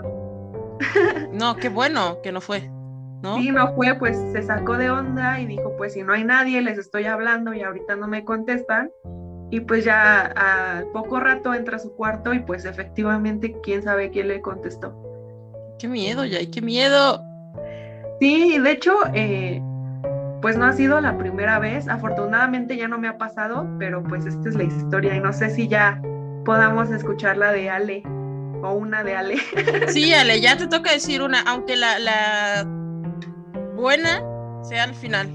no, 1.32 1.56
qué 1.56 1.70
bueno 1.70 2.18
que 2.24 2.32
no 2.32 2.42
fue. 2.42 2.70
¿No? 3.22 3.38
Sí, 3.38 3.52
no 3.52 3.74
fue, 3.76 3.96
pues 3.96 4.18
se 4.34 4.42
sacó 4.44 4.78
de 4.78 4.90
onda 4.90 5.40
y 5.40 5.46
dijo, 5.46 5.76
pues 5.78 5.94
si 5.94 6.04
no 6.04 6.14
hay 6.14 6.24
nadie, 6.24 6.62
les 6.62 6.78
estoy 6.78 7.06
hablando 7.06 7.54
y 7.54 7.62
ahorita 7.62 7.96
no 7.96 8.08
me 8.08 8.26
contestan. 8.26 8.92
Y 9.52 9.60
pues 9.62 9.86
ya 9.86 10.22
al 10.26 10.88
poco 10.88 11.20
rato 11.20 11.54
entra 11.54 11.78
a 11.78 11.80
su 11.80 11.96
cuarto 11.96 12.34
y 12.34 12.40
pues 12.40 12.66
efectivamente, 12.66 13.56
quién 13.64 13.84
sabe 13.84 14.10
quién 14.10 14.28
le 14.28 14.42
contestó. 14.42 14.94
Qué 15.80 15.88
miedo, 15.88 16.26
ya, 16.26 16.40
qué 16.52 16.62
miedo. 16.62 17.22
Sí, 18.20 18.58
de 18.60 18.72
hecho, 18.72 18.94
eh, 19.14 19.62
pues 20.42 20.58
no 20.58 20.66
ha 20.66 20.74
sido 20.74 21.02
la 21.02 21.18
primera 21.18 21.60
vez. 21.60 21.88
Afortunadamente 21.88 22.78
ya 22.78 22.88
no 22.88 22.98
me 22.98 23.08
ha 23.08 23.18
pasado, 23.18 23.68
pero 23.80 24.04
pues 24.04 24.26
esta 24.26 24.50
es 24.50 24.56
la 24.56 24.64
historia 24.64 25.16
y 25.16 25.20
no 25.20 25.34
sé 25.34 25.50
si 25.50 25.68
ya 25.68 26.02
podamos 26.46 26.92
escucharla 26.92 27.52
de 27.52 27.70
Ale 27.70 28.04
o 28.64 28.74
una 28.74 29.04
de 29.04 29.16
Ale. 29.16 29.38
Sí, 29.88 30.14
Ale, 30.14 30.42
ya 30.42 30.58
te 30.58 30.68
toca 30.68 30.92
decir 30.92 31.22
una, 31.22 31.42
aunque 31.42 31.76
la, 31.76 32.00
la 32.00 32.66
buena 33.76 34.22
sea 34.64 34.84
al 34.84 34.96
final. 34.96 35.30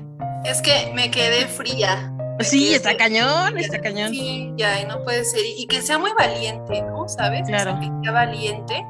Es 0.45 0.63
que 0.63 0.93
me 0.95 1.11
quedé 1.11 1.47
fría. 1.47 2.13
Sí, 2.41 2.73
está 2.73 2.97
cañón, 2.97 3.59
está 3.59 3.81
cañón. 3.81 4.11
Sí, 4.11 4.53
ya, 4.57 4.81
y 4.81 4.87
no 4.87 5.03
puede 5.05 5.25
ser. 5.25 5.43
Y 5.45 5.67
que 5.67 5.83
sea 5.83 5.99
muy 5.99 6.11
valiente, 6.19 6.81
¿no? 6.83 7.07
¿Sabes? 7.07 7.43
Claro. 7.47 7.79
Que 7.79 7.91
sea 8.03 8.13
valiente 8.13 8.83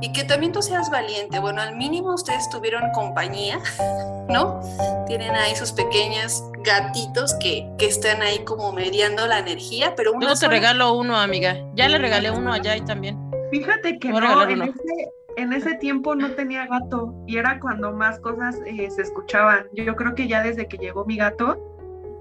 y 0.00 0.12
que 0.12 0.24
también 0.24 0.52
tú 0.52 0.62
seas 0.62 0.90
valiente. 0.90 1.38
Bueno, 1.38 1.60
al 1.60 1.76
mínimo 1.76 2.14
ustedes 2.14 2.48
tuvieron 2.50 2.90
compañía, 2.92 3.58
¿no? 4.28 4.60
Tienen 5.06 5.34
ahí 5.34 5.54
sus 5.54 5.72
pequeños 5.72 6.44
gatitos 6.62 7.34
que, 7.34 7.68
que 7.78 7.86
están 7.86 8.22
ahí 8.22 8.40
como 8.44 8.72
mediando 8.72 9.26
la 9.26 9.38
energía, 9.38 9.94
pero 9.96 10.12
uno. 10.12 10.28
Yo 10.28 10.34
te 10.34 10.48
regalo 10.48 10.92
uno, 10.94 11.16
amiga. 11.16 11.56
Ya 11.74 11.88
le 11.88 11.98
regalé 11.98 12.30
uno 12.30 12.52
allá 12.52 12.76
y 12.76 12.82
también. 12.82 13.18
Fíjate 13.50 13.98
que 13.98 14.10
no, 14.10 14.48
en 14.48 14.62
ese, 14.62 15.12
en 15.36 15.52
ese 15.52 15.74
tiempo 15.74 16.14
no 16.14 16.30
tenía 16.32 16.66
gato 16.66 17.14
y 17.26 17.36
era 17.36 17.58
cuando 17.58 17.92
más 17.92 18.20
cosas 18.20 18.56
eh, 18.66 18.88
se 18.90 19.02
escuchaban. 19.02 19.66
Yo 19.72 19.96
creo 19.96 20.14
que 20.14 20.28
ya 20.28 20.42
desde 20.42 20.68
que 20.68 20.76
llegó 20.76 21.04
mi 21.04 21.16
gato, 21.16 21.58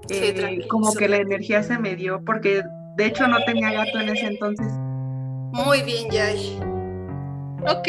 eh, 0.10 0.66
como 0.68 0.94
que 0.94 1.08
la 1.08 1.18
energía 1.18 1.62
se 1.62 1.78
me 1.78 1.96
dio, 1.96 2.22
porque 2.26 2.64
de 2.96 3.06
hecho 3.06 3.28
no 3.28 3.38
tenía 3.46 3.72
gato 3.72 4.00
en 4.00 4.10
ese 4.10 4.26
entonces. 4.26 4.68
Muy 5.52 5.82
bien, 5.84 6.10
Yay. 6.10 6.60
Ok, 7.68 7.88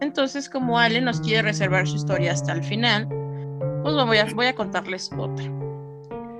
entonces 0.00 0.48
como 0.48 0.78
Ale 0.78 1.00
nos 1.00 1.20
quiere 1.20 1.42
reservar 1.42 1.86
su 1.86 1.96
historia 1.96 2.32
hasta 2.32 2.52
el 2.52 2.64
final, 2.64 3.06
pues 3.82 3.94
voy 3.94 4.18
a, 4.18 4.26
voy 4.34 4.46
a 4.46 4.54
contarles 4.54 5.10
otra. 5.16 5.44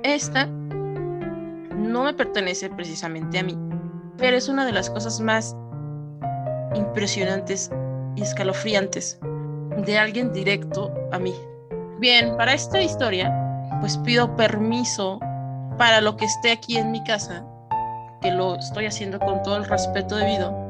Esta 0.02 0.46
no 0.46 2.04
me 2.04 2.14
pertenece 2.14 2.70
precisamente 2.70 3.38
a 3.38 3.42
mí, 3.42 3.58
pero 4.16 4.36
es 4.36 4.48
una 4.48 4.64
de 4.64 4.72
las 4.72 4.88
cosas 4.88 5.20
más 5.20 5.54
impresionantes 6.74 7.70
y 8.16 8.22
escalofriantes 8.22 9.18
de 9.84 9.98
alguien 9.98 10.32
directo 10.32 10.92
a 11.12 11.18
mí. 11.18 11.34
Bien, 11.98 12.36
para 12.36 12.54
esta 12.54 12.80
historia, 12.80 13.32
pues 13.80 13.98
pido 13.98 14.34
permiso 14.34 15.20
para 15.76 16.00
lo 16.00 16.16
que 16.16 16.24
esté 16.24 16.52
aquí 16.52 16.78
en 16.78 16.90
mi 16.90 17.02
casa, 17.04 17.44
que 18.20 18.30
lo 18.30 18.56
estoy 18.56 18.86
haciendo 18.86 19.18
con 19.18 19.42
todo 19.42 19.56
el 19.56 19.64
respeto 19.64 20.16
debido. 20.16 20.61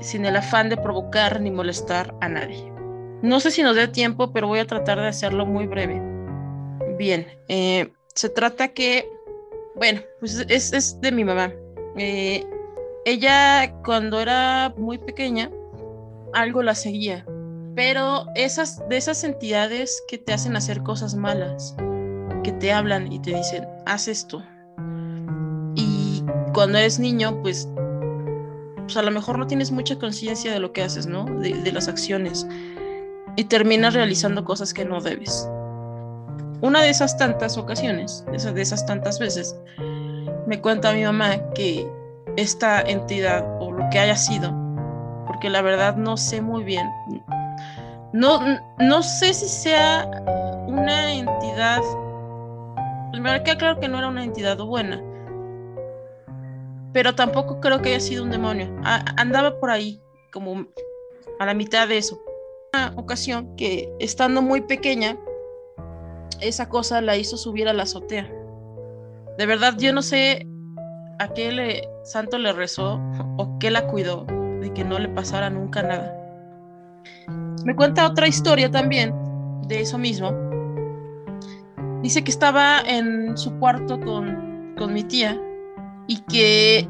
Sin 0.00 0.24
el 0.24 0.36
afán 0.36 0.68
de 0.68 0.76
provocar 0.76 1.40
ni 1.40 1.50
molestar 1.50 2.14
a 2.20 2.28
nadie. 2.28 2.72
No 3.22 3.40
sé 3.40 3.50
si 3.50 3.62
nos 3.62 3.74
dé 3.74 3.88
tiempo, 3.88 4.32
pero 4.32 4.46
voy 4.46 4.60
a 4.60 4.66
tratar 4.66 5.00
de 5.00 5.08
hacerlo 5.08 5.44
muy 5.44 5.66
breve. 5.66 6.00
Bien, 6.96 7.26
eh, 7.48 7.92
se 8.14 8.28
trata 8.28 8.68
que, 8.68 9.08
bueno, 9.74 10.00
pues 10.20 10.44
es, 10.48 11.00
de 11.00 11.12
mi 11.12 11.24
mamá. 11.24 11.52
Eh, 11.96 12.44
ella 13.04 13.74
cuando 13.84 14.20
era 14.20 14.72
muy 14.76 14.98
pequeña, 14.98 15.50
algo 16.32 16.62
la 16.62 16.74
seguía, 16.74 17.24
pero 17.74 18.26
esas, 18.34 18.86
de 18.88 18.96
esas 18.96 19.24
entidades 19.24 20.02
que 20.08 20.18
te 20.18 20.32
hacen 20.32 20.56
hacer 20.56 20.82
cosas 20.82 21.14
malas, 21.14 21.74
que 22.44 22.52
te 22.52 22.72
hablan 22.72 23.12
y 23.12 23.20
te 23.20 23.34
dicen, 23.34 23.66
haz 23.86 24.08
esto. 24.08 24.42
Y 25.74 26.22
cuando 26.54 26.78
eres 26.78 26.98
niño, 26.98 27.40
pues, 27.42 27.68
pues 28.88 28.96
a 28.96 29.02
lo 29.02 29.10
mejor 29.10 29.38
no 29.38 29.46
tienes 29.46 29.70
mucha 29.70 29.98
conciencia 29.98 30.50
de 30.50 30.60
lo 30.60 30.72
que 30.72 30.82
haces, 30.82 31.06
¿no? 31.06 31.26
De, 31.26 31.72
las 31.72 31.88
acciones. 31.88 32.46
Y 33.36 33.44
terminas 33.44 33.92
realizando 33.92 34.46
cosas 34.46 34.72
que 34.72 34.86
no 34.86 35.02
debes. 35.02 35.46
Una 36.62 36.80
de 36.80 36.88
esas 36.88 37.18
tantas 37.18 37.58
ocasiones, 37.58 38.24
de 38.32 38.62
esas 38.62 38.86
tantas 38.86 39.18
veces, 39.18 39.54
me 40.46 40.58
cuenta 40.62 40.94
mi 40.94 41.02
mamá 41.02 41.36
que 41.54 41.86
esta 42.38 42.80
entidad 42.80 43.46
o 43.60 43.72
lo 43.72 43.84
que 43.90 43.98
haya 43.98 44.16
sido, 44.16 44.54
porque 45.26 45.50
la 45.50 45.60
verdad 45.60 45.94
no 45.96 46.16
sé 46.16 46.40
muy 46.40 46.64
bien. 46.64 46.88
No, 48.14 48.40
no 48.78 49.02
sé 49.02 49.34
si 49.34 49.48
sea 49.48 50.08
una 50.66 51.12
entidad. 51.12 51.82
Primero 53.12 53.44
que 53.44 53.54
claro 53.54 53.78
que 53.78 53.88
no 53.88 53.98
era 53.98 54.08
una 54.08 54.24
entidad 54.24 54.56
buena. 54.56 54.98
Pero 56.98 57.14
tampoco 57.14 57.60
creo 57.60 57.80
que 57.80 57.90
haya 57.90 58.00
sido 58.00 58.24
un 58.24 58.30
demonio. 58.30 58.74
andaba 59.16 59.60
por 59.60 59.70
ahí, 59.70 60.02
como 60.32 60.66
a 61.38 61.46
la 61.46 61.54
mitad 61.54 61.86
de 61.86 61.96
eso. 61.96 62.20
Una 62.74 62.92
ocasión 62.96 63.54
que 63.54 63.88
estando 64.00 64.42
muy 64.42 64.62
pequeña, 64.62 65.16
esa 66.40 66.68
cosa 66.68 67.00
la 67.00 67.16
hizo 67.16 67.36
subir 67.36 67.68
a 67.68 67.72
la 67.72 67.84
azotea. 67.84 68.28
De 69.38 69.46
verdad, 69.46 69.76
yo 69.78 69.92
no 69.92 70.02
sé 70.02 70.44
a 71.20 71.32
qué 71.34 71.52
le, 71.52 71.88
santo 72.02 72.36
le 72.36 72.52
rezó 72.52 73.00
o 73.36 73.60
qué 73.60 73.70
la 73.70 73.86
cuidó 73.86 74.26
de 74.60 74.72
que 74.74 74.82
no 74.82 74.98
le 74.98 75.08
pasara 75.08 75.50
nunca 75.50 75.84
nada. 75.84 76.12
Me 77.64 77.76
cuenta 77.76 78.08
otra 78.08 78.26
historia 78.26 78.72
también 78.72 79.14
de 79.68 79.82
eso 79.82 79.98
mismo. 79.98 80.32
Dice 82.02 82.24
que 82.24 82.32
estaba 82.32 82.80
en 82.80 83.38
su 83.38 83.56
cuarto 83.60 84.00
con, 84.00 84.74
con 84.76 84.92
mi 84.92 85.04
tía 85.04 85.40
y 86.08 86.18
que 86.22 86.88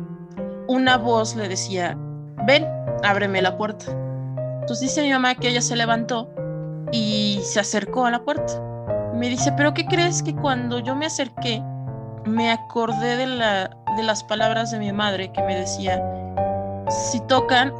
una 0.68 0.96
voz 0.96 1.37
le 1.37 1.48
decía, 1.48 1.98
ven, 2.46 2.66
ábreme 3.02 3.42
la 3.42 3.59
puerta. 3.59 3.92
Entonces 4.61 4.81
dice 4.81 5.02
mi 5.02 5.11
mamá 5.11 5.35
que 5.35 5.48
ella 5.48 5.61
se 5.61 5.76
levantó 5.76 6.31
y 6.92 7.40
se 7.42 7.61
acercó 7.61 8.07
a 8.07 8.11
la 8.11 8.24
puerta. 8.24 8.62
Me 9.14 9.28
dice, 9.28 9.52
pero 9.52 9.74
¿qué 9.74 9.85
crees 9.85 10.22
que 10.22 10.35
cuando 10.35 10.78
yo 10.78 10.94
me 10.94 11.07
acerqué 11.07 11.62
me 12.24 12.50
acordé 12.50 13.16
de, 13.16 13.26
la, 13.26 13.70
de 13.96 14.02
las 14.02 14.22
palabras 14.24 14.70
de 14.70 14.78
mi 14.78 14.92
madre 14.92 15.33
que 15.33 15.42
me 15.42 15.59
decía, 15.59 16.02
si 16.88 17.20
tocan 17.26 17.72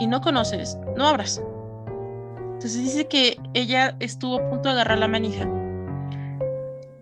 y 0.00 0.06
no 0.06 0.20
conoces, 0.20 0.78
no 0.96 1.06
abras. 1.06 1.42
Entonces 2.54 2.82
dice 2.82 3.06
que 3.06 3.38
ella 3.54 3.96
estuvo 4.00 4.36
a 4.36 4.50
punto 4.50 4.68
de 4.68 4.74
agarrar 4.74 4.98
la 4.98 5.08
manija. 5.08 5.48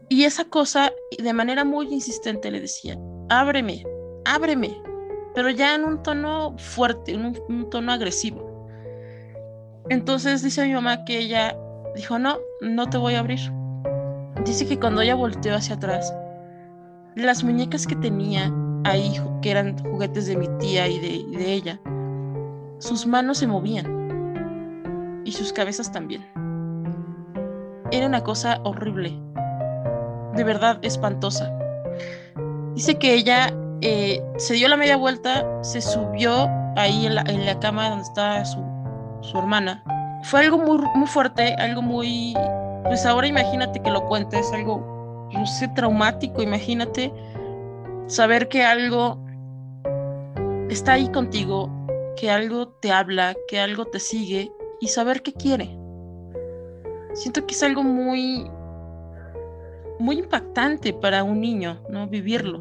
Y 0.08 0.24
esa 0.24 0.44
cosa, 0.44 0.92
de 1.18 1.32
manera 1.32 1.64
muy 1.64 1.92
insistente, 1.92 2.50
le 2.50 2.60
decía, 2.60 2.98
ábreme, 3.28 3.84
ábreme, 4.24 4.76
pero 5.34 5.50
ya 5.50 5.74
en 5.74 5.84
un 5.84 6.02
tono 6.02 6.56
fuerte, 6.58 7.12
en 7.12 7.36
un, 7.48 7.70
tono 7.70 7.92
agresivo. 7.92 8.68
Entonces 9.88 10.42
dice 10.42 10.66
mi 10.66 10.74
mamá 10.74 11.04
que 11.04 11.18
ella 11.18 11.56
dijo, 11.94 12.18
no, 12.18 12.38
no 12.60 12.88
te 12.88 12.98
voy 12.98 13.14
a 13.14 13.20
abrir. 13.20 13.40
Dice 14.44 14.66
que 14.66 14.78
cuando 14.78 15.00
ella 15.00 15.14
volteó 15.14 15.54
hacia 15.54 15.76
atrás, 15.76 16.14
las 17.14 17.42
muñecas 17.42 17.86
que 17.86 17.96
tenía 17.96 18.52
ahí, 18.84 19.12
que 19.42 19.50
eran 19.50 19.78
juguetes 19.78 20.26
de 20.26 20.36
mi 20.36 20.48
tía 20.58 20.86
y 20.88 20.98
de, 20.98 21.52
ella, 21.52 21.80
sus 22.78 23.06
manos 23.06 23.38
se 23.38 23.46
movían 23.46 25.22
y 25.24 25.32
sus 25.32 25.52
cabezas 25.52 25.90
también. 25.90 26.24
Era 27.90 28.06
una 28.06 28.22
cosa 28.22 28.60
horrible, 28.64 29.18
de 30.34 30.44
verdad 30.44 30.78
espantosa. 30.82 31.55
Dice 32.76 32.98
que 32.98 33.14
ella 33.14 33.52
eh, 33.80 34.22
se 34.36 34.52
dio 34.54 34.68
la 34.68 34.76
media 34.76 34.98
vuelta, 34.98 35.44
se 35.62 35.80
subió 35.80 36.46
ahí 36.76 37.06
en 37.06 37.14
la, 37.46 37.58
cama 37.58 37.88
donde 37.88 38.04
estaba 38.04 38.44
su, 38.44 38.62
su, 39.22 39.38
hermana. 39.38 39.82
Fue 40.24 40.40
algo 40.40 40.58
muy, 40.58 40.78
muy 40.94 41.06
fuerte, 41.06 41.54
algo 41.54 41.80
muy... 41.80 42.34
Pues 42.84 43.06
ahora 43.06 43.26
imagínate 43.26 43.80
que 43.80 43.90
lo 43.90 44.04
cuentes, 44.04 44.52
algo 44.52 45.28
no 45.32 45.46
sé, 45.46 45.68
traumático, 45.68 46.42
imagínate 46.42 47.12
saber 48.06 48.48
que 48.48 48.62
algo 48.62 49.18
está 50.68 50.92
ahí 50.92 51.08
contigo, 51.08 51.70
que 52.16 52.30
algo 52.30 52.68
te 52.68 52.92
habla, 52.92 53.34
que 53.48 53.58
algo 53.58 53.86
te 53.86 54.00
sigue 54.00 54.52
y 54.80 54.88
saber 54.88 55.22
qué 55.22 55.32
quiere. 55.32 55.76
Siento 57.14 57.46
que 57.46 57.54
es 57.54 57.62
algo 57.62 57.82
muy 57.82 58.50
muy 59.98 60.18
impactante 60.18 60.92
para 60.92 61.24
un 61.24 61.40
niño, 61.40 61.78
¿no? 61.88 62.06
Vivirlo. 62.06 62.60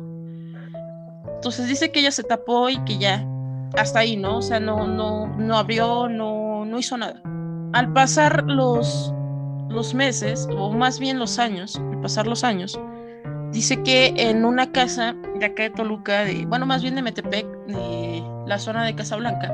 Entonces 1.36 1.68
dice 1.68 1.92
que 1.92 2.00
ella 2.00 2.12
se 2.12 2.24
tapó 2.24 2.70
y 2.70 2.78
que 2.86 2.98
ya 2.98 3.26
hasta 3.78 4.00
ahí, 4.00 4.16
¿no? 4.16 4.38
O 4.38 4.42
sea, 4.42 4.60
no 4.60 4.88
no 4.88 5.28
no 5.28 5.58
abrió, 5.58 6.08
no 6.08 6.66
no 6.66 6.80
hizo 6.80 6.98
nada. 6.98 7.22
Al 7.74 7.92
pasar 7.94 8.44
los 8.46 9.14
los 9.70 9.94
meses, 9.94 10.48
o 10.58 10.72
más 10.72 11.00
bien 11.00 11.20
los 11.20 11.38
años, 11.40 11.76
al 11.76 12.00
pasar 12.02 12.28
los 12.28 12.44
años, 12.44 12.80
dice 13.52 13.84
que 13.84 14.14
en 14.18 14.46
una 14.46 14.72
casa 14.72 15.16
de 15.40 15.46
acá 15.46 15.64
de 15.64 15.70
Toluca, 15.72 16.24
de, 16.24 16.46
bueno, 16.46 16.66
más 16.66 16.82
bien 16.82 16.96
de 16.96 17.02
Metepec, 17.02 17.46
de 17.68 18.24
la 18.46 18.58
zona 18.60 18.86
de 18.86 18.96
Casablanca, 18.96 19.54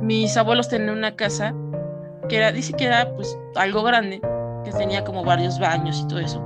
mis 0.00 0.36
abuelos 0.36 0.68
tenían 0.68 0.96
una 0.96 1.14
casa 1.16 1.54
que 2.28 2.36
era, 2.36 2.52
dice 2.52 2.72
que 2.72 2.84
era 2.84 3.14
pues 3.14 3.38
algo 3.54 3.82
grande, 3.82 4.20
que 4.64 4.72
tenía 4.72 5.04
como 5.04 5.24
varios 5.24 5.58
baños 5.58 6.00
y 6.00 6.08
todo 6.08 6.20
eso. 6.20 6.42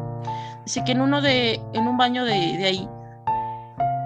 Dice 0.64 0.84
que 0.84 0.92
en 0.92 1.00
uno 1.00 1.22
de, 1.22 1.60
en 1.72 1.86
un 1.86 1.96
baño 1.96 2.24
de, 2.24 2.32
ahí, 2.32 2.88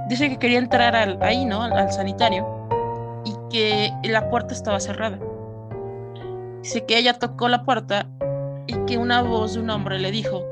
dice 0.08 0.28
que 0.28 0.38
quería 0.38 0.58
entrar 0.58 0.94
al, 0.94 1.20
ahí, 1.22 1.44
¿no? 1.44 1.62
al 1.62 1.90
sanitario, 1.90 2.46
y 3.24 3.34
que 3.50 3.92
la 4.04 4.28
puerta 4.30 4.54
estaba 4.54 4.78
cerrada. 4.78 5.18
Dice 6.62 6.84
que 6.86 6.98
ella 6.98 7.18
tocó 7.18 7.48
la 7.48 7.64
puerta 7.64 8.06
y 8.66 8.74
que 8.86 8.96
una 8.96 9.22
voz 9.22 9.54
de 9.54 9.60
un 9.60 9.70
hombre 9.70 9.98
le 9.98 10.12
dijo, 10.12 10.44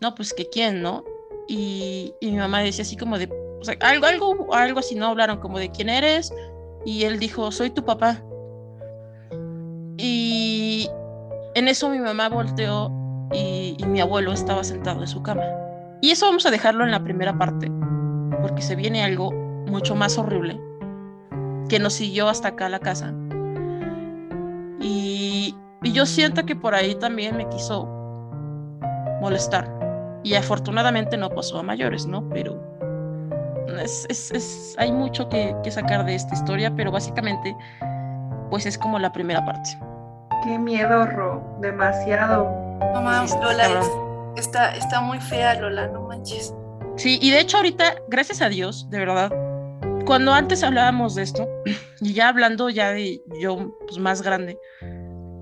no, 0.00 0.14
pues 0.14 0.34
que 0.34 0.48
quién, 0.48 0.82
¿no? 0.82 1.04
Y, 1.46 2.14
mi 2.20 2.32
mamá 2.32 2.60
decía 2.60 2.82
así 2.82 2.96
como 2.96 3.18
de, 3.18 3.28
o 3.60 3.64
sea, 3.64 3.76
algo, 3.80 4.06
algo, 4.06 4.54
algo 4.54 4.80
así, 4.80 4.96
¿no? 4.96 5.06
Hablaron 5.06 5.38
como 5.38 5.58
de 5.58 5.70
quién 5.70 5.88
eres 5.88 6.32
y 6.84 7.04
él 7.04 7.18
dijo, 7.18 7.52
soy 7.52 7.70
tu 7.70 7.84
papá. 7.84 8.20
Y 9.96 10.90
en 11.54 11.68
eso 11.68 11.88
mi 11.88 11.98
mamá 11.98 12.28
volteó 12.28 12.90
y, 13.32 13.76
mi 13.86 14.00
abuelo 14.00 14.32
estaba 14.32 14.64
sentado 14.64 15.00
en 15.00 15.08
su 15.08 15.22
cama. 15.22 15.42
Y 16.00 16.10
eso 16.10 16.26
vamos 16.26 16.46
a 16.46 16.50
dejarlo 16.50 16.84
en 16.84 16.90
la 16.90 17.02
primera 17.02 17.36
parte, 17.38 17.70
porque 18.40 18.62
se 18.62 18.74
viene 18.74 19.04
algo 19.04 19.30
mucho 19.66 19.94
más 19.94 20.18
horrible 20.18 20.60
que 21.68 21.78
nos 21.78 21.94
siguió 21.94 22.28
hasta 22.28 22.48
acá 22.48 22.66
a 22.66 22.68
la 22.68 22.78
casa. 22.78 23.14
Y, 24.80 25.54
yo 25.82 26.06
siento 26.06 26.44
que 26.46 26.54
por 26.54 26.74
ahí 26.74 26.94
también 26.94 27.36
me 27.36 27.48
quiso 27.48 27.86
molestar. 29.20 29.70
Y 30.22 30.34
afortunadamente 30.34 31.16
no 31.16 31.28
pasó 31.30 31.58
a 31.58 31.62
mayores, 31.62 32.06
¿no? 32.06 32.28
Pero 32.28 32.60
hay 34.78 34.92
mucho 34.92 35.28
que, 35.28 35.56
sacar 35.70 36.04
de 36.04 36.14
esta 36.14 36.34
historia, 36.34 36.72
pero 36.74 36.92
básicamente, 36.92 37.56
pues 38.50 38.66
es 38.66 38.78
como 38.78 38.98
la 38.98 39.12
primera 39.12 39.44
parte. 39.44 39.70
Qué 40.42 40.58
miedo, 40.58 41.06
Ro, 41.06 41.58
demasiado. 41.60 42.44
Mamá, 42.94 43.24
Lola, 43.40 43.80
está, 44.36 44.74
está 44.74 45.00
muy 45.00 45.20
fea, 45.20 45.54
Lola, 45.54 45.86
no 45.86 46.02
manches. 46.02 46.52
Sí, 46.96 47.18
y 47.22 47.30
de 47.30 47.40
hecho 47.40 47.58
ahorita, 47.58 47.94
gracias 48.08 48.42
a 48.42 48.48
Dios, 48.48 48.90
de 48.90 48.98
verdad, 48.98 49.32
cuando 50.04 50.32
antes 50.32 50.64
hablábamos 50.64 51.14
de 51.14 51.22
esto, 51.22 51.48
y 52.00 52.12
ya 52.12 52.28
hablando 52.28 52.70
ya 52.70 52.90
de 52.90 53.22
yo 53.40 53.76
pues, 53.86 53.98
más 53.98 54.22
grande, 54.22 54.58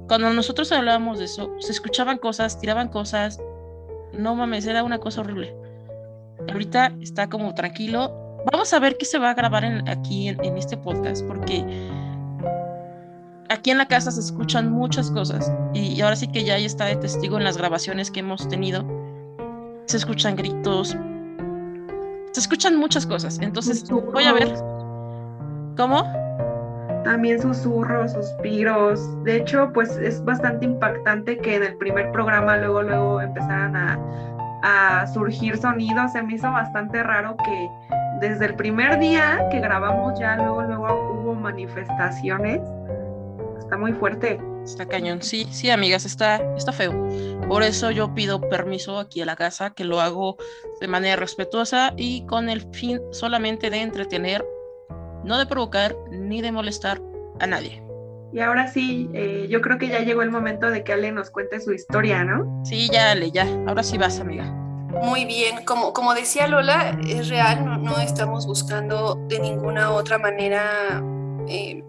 cuando 0.06 0.30
nosotros 0.34 0.70
hablábamos 0.70 1.18
de 1.18 1.24
eso, 1.24 1.50
se 1.60 1.72
escuchaban 1.72 2.18
cosas, 2.18 2.60
tiraban 2.60 2.88
cosas, 2.88 3.40
no 4.12 4.34
mames, 4.34 4.66
era 4.66 4.84
una 4.84 4.98
cosa 4.98 5.22
horrible. 5.22 5.54
Ahorita 6.50 6.92
está 7.00 7.28
como 7.28 7.54
tranquilo. 7.54 8.42
Vamos 8.50 8.72
a 8.72 8.78
ver 8.80 8.96
qué 8.96 9.04
se 9.04 9.18
va 9.18 9.30
a 9.30 9.34
grabar 9.34 9.64
aquí 9.86 10.28
en, 10.28 10.42
en 10.44 10.56
este 10.56 10.76
podcast, 10.76 11.24
porque 11.26 11.64
aquí 13.50 13.70
en 13.70 13.78
la 13.78 13.86
casa 13.86 14.10
se 14.10 14.20
escuchan 14.20 14.70
muchas 14.70 15.10
cosas 15.10 15.52
y 15.74 16.00
ahora 16.00 16.16
sí 16.16 16.28
que 16.28 16.44
ya 16.44 16.56
está 16.56 16.86
de 16.86 16.96
testigo 16.96 17.36
en 17.36 17.44
las 17.44 17.58
grabaciones 17.58 18.10
que 18.10 18.20
hemos 18.20 18.48
tenido. 18.48 18.84
Se 19.86 19.96
escuchan 19.96 20.36
gritos, 20.36 20.96
se 22.30 22.40
escuchan 22.40 22.76
muchas 22.76 23.06
cosas. 23.06 23.38
Entonces 23.40 23.88
voy 23.90 24.24
a 24.24 24.32
ver. 24.32 24.54
¿Cómo? 25.76 26.04
también 27.04 27.40
susurros, 27.40 28.12
suspiros. 28.12 29.24
De 29.24 29.36
hecho, 29.36 29.70
pues 29.72 29.96
es 29.96 30.22
bastante 30.24 30.66
impactante 30.66 31.38
que 31.38 31.56
en 31.56 31.62
el 31.62 31.74
primer 31.76 32.12
programa 32.12 32.58
luego, 32.58 32.82
luego 32.82 33.20
empezaran 33.20 33.74
a, 33.74 33.98
a 34.62 35.06
surgir 35.06 35.56
sonidos. 35.56 36.12
Se 36.12 36.22
me 36.22 36.34
hizo 36.34 36.50
bastante 36.50 37.02
raro 37.02 37.36
que 37.38 37.70
desde 38.20 38.46
el 38.46 38.54
primer 38.54 38.98
día 38.98 39.48
que 39.50 39.60
grabamos 39.60 40.18
ya 40.18 40.36
luego, 40.36 40.62
luego 40.62 41.20
hubo 41.22 41.34
manifestaciones. 41.34 42.60
Está 43.70 43.78
muy 43.78 43.92
fuerte. 43.92 44.40
Está 44.64 44.84
cañón, 44.84 45.22
sí, 45.22 45.46
sí, 45.52 45.70
amigas, 45.70 46.04
está, 46.04 46.42
está 46.56 46.72
feo. 46.72 46.92
Por 47.46 47.62
eso 47.62 47.92
yo 47.92 48.12
pido 48.16 48.40
permiso 48.48 48.98
aquí 48.98 49.20
a 49.22 49.24
la 49.24 49.36
casa, 49.36 49.70
que 49.70 49.84
lo 49.84 50.00
hago 50.00 50.36
de 50.80 50.88
manera 50.88 51.14
respetuosa 51.14 51.94
y 51.96 52.26
con 52.26 52.48
el 52.48 52.62
fin 52.72 53.00
solamente 53.12 53.70
de 53.70 53.82
entretener, 53.82 54.44
no 55.22 55.38
de 55.38 55.46
provocar 55.46 55.94
ni 56.10 56.42
de 56.42 56.50
molestar 56.50 57.00
a 57.38 57.46
nadie. 57.46 57.80
Y 58.32 58.40
ahora 58.40 58.66
sí, 58.66 59.08
eh, 59.14 59.46
yo 59.48 59.60
creo 59.60 59.78
que 59.78 59.86
ya 59.86 60.00
llegó 60.00 60.22
el 60.22 60.32
momento 60.32 60.68
de 60.68 60.82
que 60.82 60.92
Ale 60.92 61.12
nos 61.12 61.30
cuente 61.30 61.60
su 61.60 61.72
historia, 61.72 62.24
¿no? 62.24 62.64
Sí, 62.64 62.88
ya, 62.92 63.12
Ale, 63.12 63.30
ya. 63.30 63.46
Ahora 63.68 63.84
sí 63.84 63.98
vas, 63.98 64.18
amiga. 64.18 64.46
Muy 65.00 65.26
bien, 65.26 65.64
como, 65.64 65.92
como 65.92 66.12
decía 66.14 66.48
Lola, 66.48 66.98
es 67.06 67.28
real, 67.28 67.64
no, 67.64 67.78
no 67.78 68.00
estamos 68.00 68.48
buscando 68.48 69.14
de 69.28 69.38
ninguna 69.38 69.92
otra 69.92 70.18
manera 70.18 71.00
eh, 71.46 71.84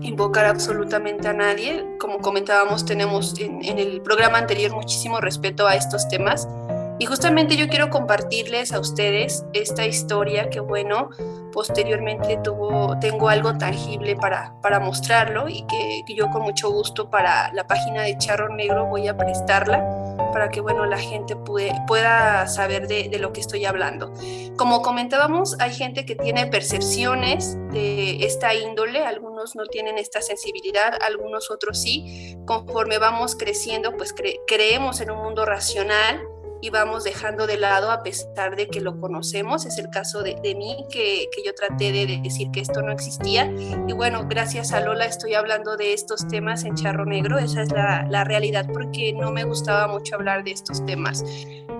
invocar 0.00 0.46
absolutamente 0.46 1.28
a 1.28 1.32
nadie. 1.32 1.84
Como 1.98 2.18
comentábamos, 2.18 2.84
tenemos 2.84 3.38
en, 3.38 3.78
el 3.78 4.00
programa 4.02 4.38
anterior 4.38 4.72
muchísimo 4.72 5.20
respeto 5.20 5.66
a 5.66 5.74
estos 5.74 6.08
temas. 6.08 6.48
Y 6.98 7.06
justamente 7.06 7.56
yo 7.56 7.68
quiero 7.68 7.88
compartirles 7.88 8.72
a 8.72 8.78
ustedes 8.78 9.44
esta 9.54 9.86
historia 9.86 10.50
que, 10.50 10.60
bueno, 10.60 11.10
posteriormente 11.52 12.38
tuvo, 12.44 12.98
tengo 13.00 13.28
algo 13.28 13.56
tangible 13.56 14.16
para, 14.16 14.54
para 14.60 14.80
mostrarlo 14.80 15.48
y 15.48 15.62
que, 15.62 16.02
que 16.06 16.14
yo 16.14 16.28
con 16.30 16.42
mucho 16.42 16.70
gusto 16.70 17.08
para 17.08 17.52
la 17.54 17.66
página 17.66 18.02
de 18.02 18.18
Charro 18.18 18.54
Negro 18.54 18.86
voy 18.86 19.08
a 19.08 19.16
prestarla 19.16 20.19
para 20.32 20.50
que 20.50 20.60
bueno, 20.60 20.86
la 20.86 20.98
gente 20.98 21.36
pude, 21.36 21.72
pueda 21.86 22.46
saber 22.46 22.88
de, 22.88 23.10
lo 23.18 23.32
que 23.32 23.40
estoy 23.40 23.64
hablando. 23.64 24.12
Como 24.56 24.82
comentábamos, 24.82 25.56
hay 25.60 25.72
gente 25.72 26.04
que 26.04 26.14
tiene 26.14 26.46
percepciones 26.46 27.56
de 27.72 28.24
esta 28.24 28.54
índole, 28.54 29.04
algunos 29.04 29.56
no 29.56 29.66
tienen 29.66 29.98
esta 29.98 30.22
sensibilidad, 30.22 30.94
algunos 31.02 31.50
otros 31.50 31.80
sí. 31.80 32.36
Conforme 32.46 32.98
vamos 32.98 33.36
creciendo, 33.36 33.96
pues 33.96 34.12
cre 34.12 34.40
creemos 34.46 35.00
en 35.00 35.10
un 35.10 35.22
mundo 35.22 35.44
racional 35.44 36.20
y 36.60 36.70
vamos 36.70 37.04
dejando 37.04 37.46
de 37.46 37.56
lado 37.56 37.90
a 37.90 38.02
pesar 38.02 38.56
de 38.56 38.68
que 38.68 38.80
lo 38.80 39.00
conocemos. 39.00 39.66
Es 39.66 39.78
el 39.78 39.90
caso 39.90 40.22
de, 40.22 40.36
de 40.42 40.54
mí, 40.54 40.86
que, 40.90 41.28
que, 41.34 41.42
yo 41.44 41.54
traté 41.54 41.92
de 41.92 42.20
decir 42.22 42.50
que 42.50 42.60
esto 42.60 42.82
no 42.82 42.92
existía. 42.92 43.50
Y 43.86 43.92
bueno, 43.92 44.26
gracias 44.28 44.72
a 44.72 44.80
Lola 44.80 45.06
estoy 45.06 45.34
hablando 45.34 45.76
de 45.76 45.92
estos 45.92 46.28
temas 46.28 46.64
en 46.64 46.74
Charro 46.74 47.04
Negro. 47.04 47.38
Esa 47.38 47.62
es 47.62 47.72
la, 47.72 48.06
la 48.08 48.24
realidad 48.24 48.66
porque 48.72 49.12
no 49.12 49.30
me 49.30 49.44
gustaba 49.44 49.86
mucho 49.86 50.14
hablar 50.16 50.44
de 50.44 50.52
estos 50.52 50.84
temas. 50.84 51.24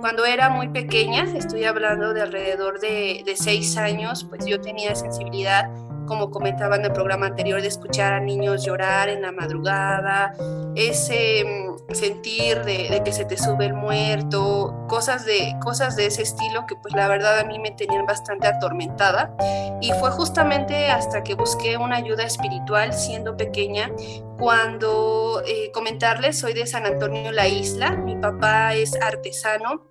Cuando 0.01 0.25
era 0.25 0.49
muy 0.49 0.69
pequeña, 0.69 1.25
estoy 1.37 1.65
hablando 1.65 2.15
de 2.15 2.23
alrededor 2.23 2.81
de, 2.81 3.23
de 3.25 3.37
seis 3.37 3.77
años, 3.77 4.25
pues 4.29 4.47
yo 4.47 4.61
tenía 4.61 4.95
sensibilidad 4.95 5.69
como 6.11 6.33
comentaba 6.33 6.75
en 6.75 6.85
el 6.85 6.93
programa 6.93 7.27
anterior, 7.27 7.63
de 7.63 7.69
escuchar 7.69 8.15
a 8.15 8.19
niños 8.19 8.65
llorar 8.65 9.09
en 9.09 9.23
la 9.23 9.31
madrugada, 9.31 10.35
ese 10.75 11.45
mm, 11.45 11.95
sentir 11.95 12.65
de, 12.65 13.01
que 13.05 13.13
se 13.13 13.25
te 13.25 13.37
sube 13.37 13.67
el 13.67 13.75
muerto, 13.75 14.87
cosas 14.89 15.25
de, 15.25 15.55
cosas 15.63 15.95
de 15.95 16.07
ese 16.07 16.23
estilo 16.23 16.67
que 16.67 16.75
pues 16.75 16.95
la 16.95 17.07
verdad 17.07 17.39
a 17.39 17.45
mí 17.45 17.61
me 17.61 17.71
tenían 17.71 18.07
bastante 18.07 18.49
atormentada. 18.49 19.37
Y 19.81 19.93
fue 19.93 20.11
justamente 20.11 20.91
hasta 20.91 21.23
que 21.23 21.35
busqué 21.35 21.77
una 21.77 21.95
ayuda 21.95 22.25
espiritual 22.25 22.93
siendo 22.93 23.37
pequeña 23.37 23.93
cuando 24.37 25.45
eh, 25.47 25.71
comentarles, 25.71 26.41
soy 26.41 26.55
de 26.55 26.67
San 26.67 26.87
Antonio 26.87 27.31
la 27.31 27.47
Isla, 27.47 27.93
mi 27.93 28.17
papá 28.17 28.75
es 28.75 29.01
artesano 29.01 29.87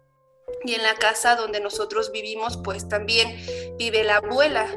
y 0.65 0.73
en 0.73 0.83
la 0.83 0.95
casa 0.95 1.37
donde 1.37 1.61
nosotros 1.61 2.11
vivimos 2.11 2.57
pues 2.57 2.89
también 2.89 3.37
vive 3.77 4.03
la 4.03 4.17
abuela 4.17 4.67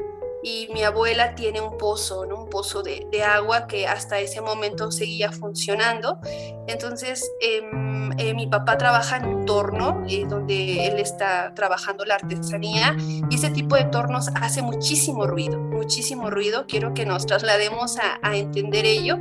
y 0.43 0.67
mi 0.73 0.83
abuela 0.83 1.35
tiene 1.35 1.61
un 1.61 1.77
pozo, 1.77 2.25
¿no? 2.25 2.43
un 2.43 2.49
pozo 2.49 2.83
de, 2.83 3.07
de, 3.11 3.23
agua 3.23 3.65
que 3.67 3.87
hasta 3.87 4.19
ese 4.19 4.41
momento 4.41 4.91
seguía 4.91 5.31
funcionando. 5.31 6.19
Entonces, 6.67 7.31
eh, 7.41 7.61
eh, 8.17 8.33
mi 8.33 8.47
papá 8.47 8.77
trabaja 8.77 9.17
en 9.17 9.25
un 9.25 9.45
torno 9.45 10.03
eh, 10.07 10.25
donde 10.27 10.85
él 10.87 10.99
está 10.99 11.53
trabajando 11.55 12.05
la 12.05 12.15
artesanía 12.15 12.95
y 13.29 13.35
ese 13.35 13.49
tipo 13.49 13.75
de 13.75 13.85
tornos 13.85 14.29
hace 14.35 14.61
muchísimo 14.61 15.25
ruido, 15.25 15.59
muchísimo 15.59 16.29
ruido. 16.29 16.65
Quiero 16.67 16.93
que 16.93 17.05
nos 17.05 17.25
traslademos 17.25 17.97
a, 17.97 18.19
a 18.21 18.35
entender 18.35 18.85
ello. 18.85 19.17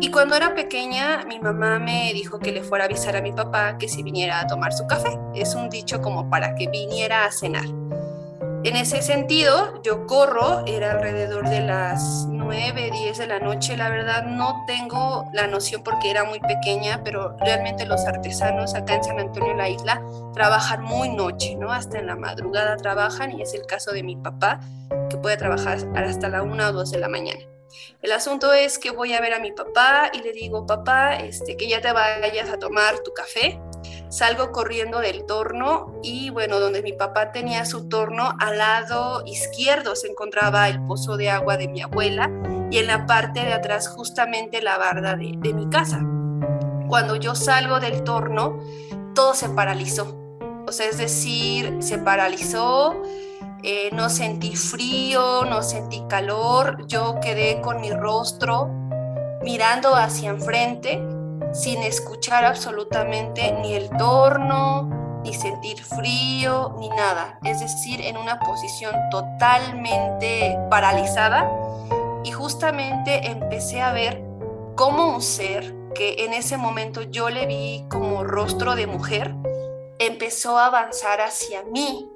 Y 0.00 0.10
cuando 0.10 0.34
era 0.34 0.54
pequeña, 0.54 1.24
mi 1.26 1.38
mamá 1.38 1.78
me 1.78 2.12
dijo 2.12 2.38
que 2.38 2.50
le 2.50 2.62
fuera 2.62 2.84
a 2.84 2.86
avisar 2.86 3.16
a 3.16 3.22
mi 3.22 3.32
papá 3.32 3.78
que 3.78 3.88
si 3.88 4.02
viniera 4.02 4.40
a 4.40 4.46
tomar 4.46 4.72
su 4.72 4.86
café. 4.86 5.18
Es 5.34 5.54
un 5.54 5.68
dicho 5.68 6.00
como 6.00 6.28
para 6.28 6.54
que 6.54 6.68
viniera 6.68 7.24
a 7.24 7.32
cenar. 7.32 7.66
En 8.64 8.76
ese 8.76 9.02
sentido, 9.02 9.82
yo 9.82 10.06
corro, 10.06 10.64
era 10.66 10.92
alrededor 10.92 11.48
de 11.48 11.62
las 11.62 12.26
9, 12.28 12.90
10 12.92 13.18
de 13.18 13.26
la 13.26 13.40
noche, 13.40 13.76
la 13.76 13.90
verdad 13.90 14.22
no 14.22 14.62
tengo 14.68 15.28
la 15.32 15.48
noción 15.48 15.82
porque 15.82 16.12
era 16.12 16.22
muy 16.22 16.38
pequeña, 16.38 17.02
pero 17.02 17.36
realmente 17.40 17.86
los 17.86 18.06
artesanos 18.06 18.76
acá 18.76 18.94
en 18.94 19.02
San 19.02 19.18
Antonio 19.18 19.54
la 19.54 19.68
isla 19.68 20.00
trabajan 20.32 20.80
muy 20.84 21.08
noche, 21.08 21.56
¿no? 21.56 21.72
Hasta 21.72 21.98
en 21.98 22.06
la 22.06 22.14
madrugada 22.14 22.76
trabajan 22.76 23.36
y 23.36 23.42
es 23.42 23.52
el 23.54 23.66
caso 23.66 23.90
de 23.90 24.04
mi 24.04 24.14
papá, 24.14 24.60
que 25.10 25.16
puede 25.16 25.36
trabajar 25.36 25.78
hasta 25.96 26.28
la 26.28 26.42
1 26.42 26.68
o 26.68 26.72
2 26.72 26.90
de 26.92 26.98
la 26.98 27.08
mañana. 27.08 27.40
El 28.00 28.12
asunto 28.12 28.52
es 28.52 28.78
que 28.78 28.90
voy 28.90 29.12
a 29.12 29.20
ver 29.20 29.34
a 29.34 29.40
mi 29.40 29.52
papá 29.52 30.10
y 30.12 30.22
le 30.22 30.32
digo, 30.32 30.66
papá, 30.66 31.16
este, 31.16 31.56
que 31.56 31.68
ya 31.68 31.80
te 31.80 31.92
vayas 31.92 32.48
a 32.50 32.58
tomar 32.58 32.98
tu 33.00 33.12
café. 33.12 33.60
Salgo 34.12 34.52
corriendo 34.52 34.98
del 34.98 35.24
torno 35.24 35.98
y 36.02 36.28
bueno, 36.28 36.60
donde 36.60 36.82
mi 36.82 36.92
papá 36.92 37.32
tenía 37.32 37.64
su 37.64 37.88
torno, 37.88 38.34
al 38.38 38.58
lado 38.58 39.22
izquierdo 39.24 39.96
se 39.96 40.08
encontraba 40.08 40.68
el 40.68 40.82
pozo 40.82 41.16
de 41.16 41.30
agua 41.30 41.56
de 41.56 41.68
mi 41.68 41.80
abuela 41.80 42.30
y 42.70 42.76
en 42.76 42.88
la 42.88 43.06
parte 43.06 43.40
de 43.40 43.54
atrás 43.54 43.88
justamente 43.88 44.60
la 44.60 44.76
barda 44.76 45.16
de, 45.16 45.54
mi 45.54 45.66
casa. 45.70 46.04
Cuando 46.88 47.16
yo 47.16 47.34
salgo 47.34 47.80
del 47.80 48.04
torno, 48.04 48.60
todo 49.14 49.32
se 49.32 49.48
paralizó. 49.48 50.14
O 50.66 50.72
sea, 50.72 50.90
es 50.90 50.98
decir, 50.98 51.78
se 51.80 51.96
paralizó, 51.96 53.00
eh, 53.62 53.88
no 53.94 54.10
sentí 54.10 54.56
frío, 54.56 55.46
no 55.46 55.62
sentí 55.62 56.02
calor, 56.06 56.86
yo 56.86 57.18
quedé 57.22 57.62
con 57.62 57.80
mi 57.80 57.90
rostro 57.90 58.68
mirando 59.42 59.94
hacia 59.94 60.28
enfrente 60.28 61.02
sin 61.52 61.82
escuchar 61.82 62.44
absolutamente 62.44 63.52
ni 63.60 63.74
el 63.74 63.90
torno, 63.90 65.20
ni 65.22 65.34
sentir 65.34 65.82
frío, 65.82 66.74
ni 66.78 66.88
nada. 66.88 67.38
Es 67.44 67.60
decir, 67.60 68.00
en 68.00 68.16
una 68.16 68.40
posición 68.40 68.94
totalmente 69.10 70.58
paralizada 70.70 71.50
y 72.24 72.32
justamente 72.32 73.26
empecé 73.26 73.80
a 73.80 73.92
ver 73.92 74.22
como 74.74 75.14
un 75.14 75.22
ser 75.22 75.74
que 75.94 76.24
en 76.24 76.32
ese 76.32 76.56
momento 76.56 77.02
yo 77.02 77.28
le 77.28 77.46
vi 77.46 77.86
como 77.90 78.24
rostro 78.24 78.74
de 78.74 78.86
mujer, 78.86 79.34
empezó 79.98 80.58
a 80.58 80.66
avanzar 80.66 81.20
hacia 81.20 81.62
mí, 81.64 82.10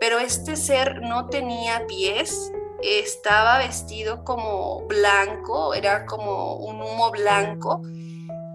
pero 0.00 0.18
este 0.18 0.56
ser 0.56 1.00
no 1.02 1.28
tenía 1.28 1.86
pies, 1.86 2.52
estaba 2.82 3.58
vestido 3.58 4.24
como 4.24 4.80
blanco, 4.86 5.74
era 5.74 6.06
como 6.06 6.54
un 6.54 6.82
humo 6.82 7.10
blanco 7.12 7.82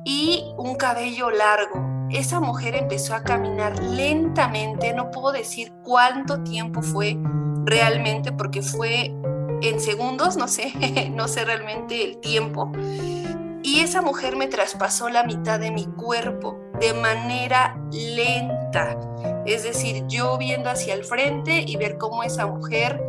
y 0.06 0.54
un 0.58 0.76
cabello 0.76 1.30
largo. 1.32 2.08
Esa 2.12 2.40
mujer 2.40 2.76
empezó 2.76 3.16
a 3.16 3.24
caminar 3.24 3.78
lentamente, 3.80 4.94
no 4.94 5.12
puedo 5.12 5.34
decir 5.34 5.74
cuánto 5.84 6.44
tiempo 6.44 6.82
fue 6.82 7.18
realmente 7.66 8.32
porque 8.32 8.62
fue 8.62 9.12
en 9.62 9.80
segundos, 9.80 10.38
no 10.38 10.48
sé, 10.48 10.72
no 11.14 11.28
sé 11.28 11.44
realmente 11.44 12.04
el 12.04 12.20
tiempo. 12.20 12.72
Y 13.64 13.80
esa 13.80 14.04
mujer 14.04 14.36
me 14.36 14.48
traspasó 14.48 15.10
la 15.10 15.24
mitad 15.24 15.60
de 15.60 15.72
mi 15.72 15.86
cuerpo 15.86 16.60
de 16.80 16.94
manera 16.94 17.76
lenta. 17.92 18.96
Es 19.48 19.64
decir, 19.64 20.06
yo 20.08 20.38
viendo 20.38 20.70
hacia 20.70 20.94
el 20.94 21.04
frente 21.04 21.64
y 21.66 21.76
ver 21.76 21.98
cómo 21.98 22.22
esa 22.22 22.46
mujer 22.46 23.04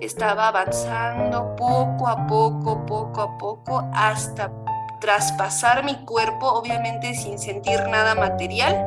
estaba 0.00 0.48
avanzando 0.48 1.54
poco 1.56 2.08
a 2.08 2.26
poco, 2.26 2.86
poco 2.86 3.20
a 3.20 3.38
poco, 3.38 3.90
hasta 3.92 4.50
traspasar 5.00 5.84
mi 5.84 6.04
cuerpo, 6.04 6.46
obviamente 6.48 7.14
sin 7.14 7.38
sentir 7.38 7.80
nada 7.88 8.14
material, 8.14 8.86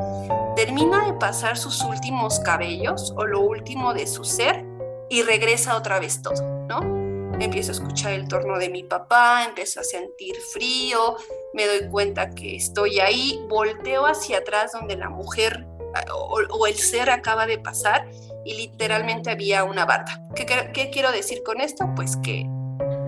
termina 0.55 1.05
de 1.05 1.13
pasar 1.13 1.57
sus 1.57 1.83
últimos 1.83 2.39
cabellos 2.39 3.13
o 3.15 3.25
lo 3.25 3.41
último 3.41 3.93
de 3.93 4.07
su 4.07 4.23
ser 4.23 4.65
y 5.09 5.23
regresa 5.23 5.75
otra 5.75 5.99
vez 5.99 6.21
todo, 6.21 6.65
¿no? 6.67 7.01
Empiezo 7.39 7.71
a 7.71 7.75
escuchar 7.75 8.13
el 8.13 8.27
torno 8.27 8.59
de 8.59 8.69
mi 8.69 8.83
papá, 8.83 9.45
empiezo 9.45 9.79
a 9.79 9.83
sentir 9.83 10.35
frío, 10.53 11.15
me 11.53 11.65
doy 11.65 11.89
cuenta 11.89 12.29
que 12.29 12.55
estoy 12.55 12.99
ahí, 12.99 13.39
volteo 13.49 14.05
hacia 14.05 14.39
atrás 14.39 14.73
donde 14.73 14.95
la 14.95 15.09
mujer 15.09 15.65
o, 16.13 16.39
o 16.51 16.67
el 16.67 16.75
ser 16.75 17.09
acaba 17.09 17.45
de 17.45 17.57
pasar 17.57 18.07
y 18.43 18.53
literalmente 18.55 19.31
había 19.31 19.63
una 19.63 19.85
barda. 19.85 20.21
¿Qué, 20.35 20.45
¿Qué, 20.45 20.89
quiero 20.89 21.11
decir 21.11 21.43
con 21.43 21.61
esto? 21.61 21.89
Pues 21.95 22.17
que 22.17 22.45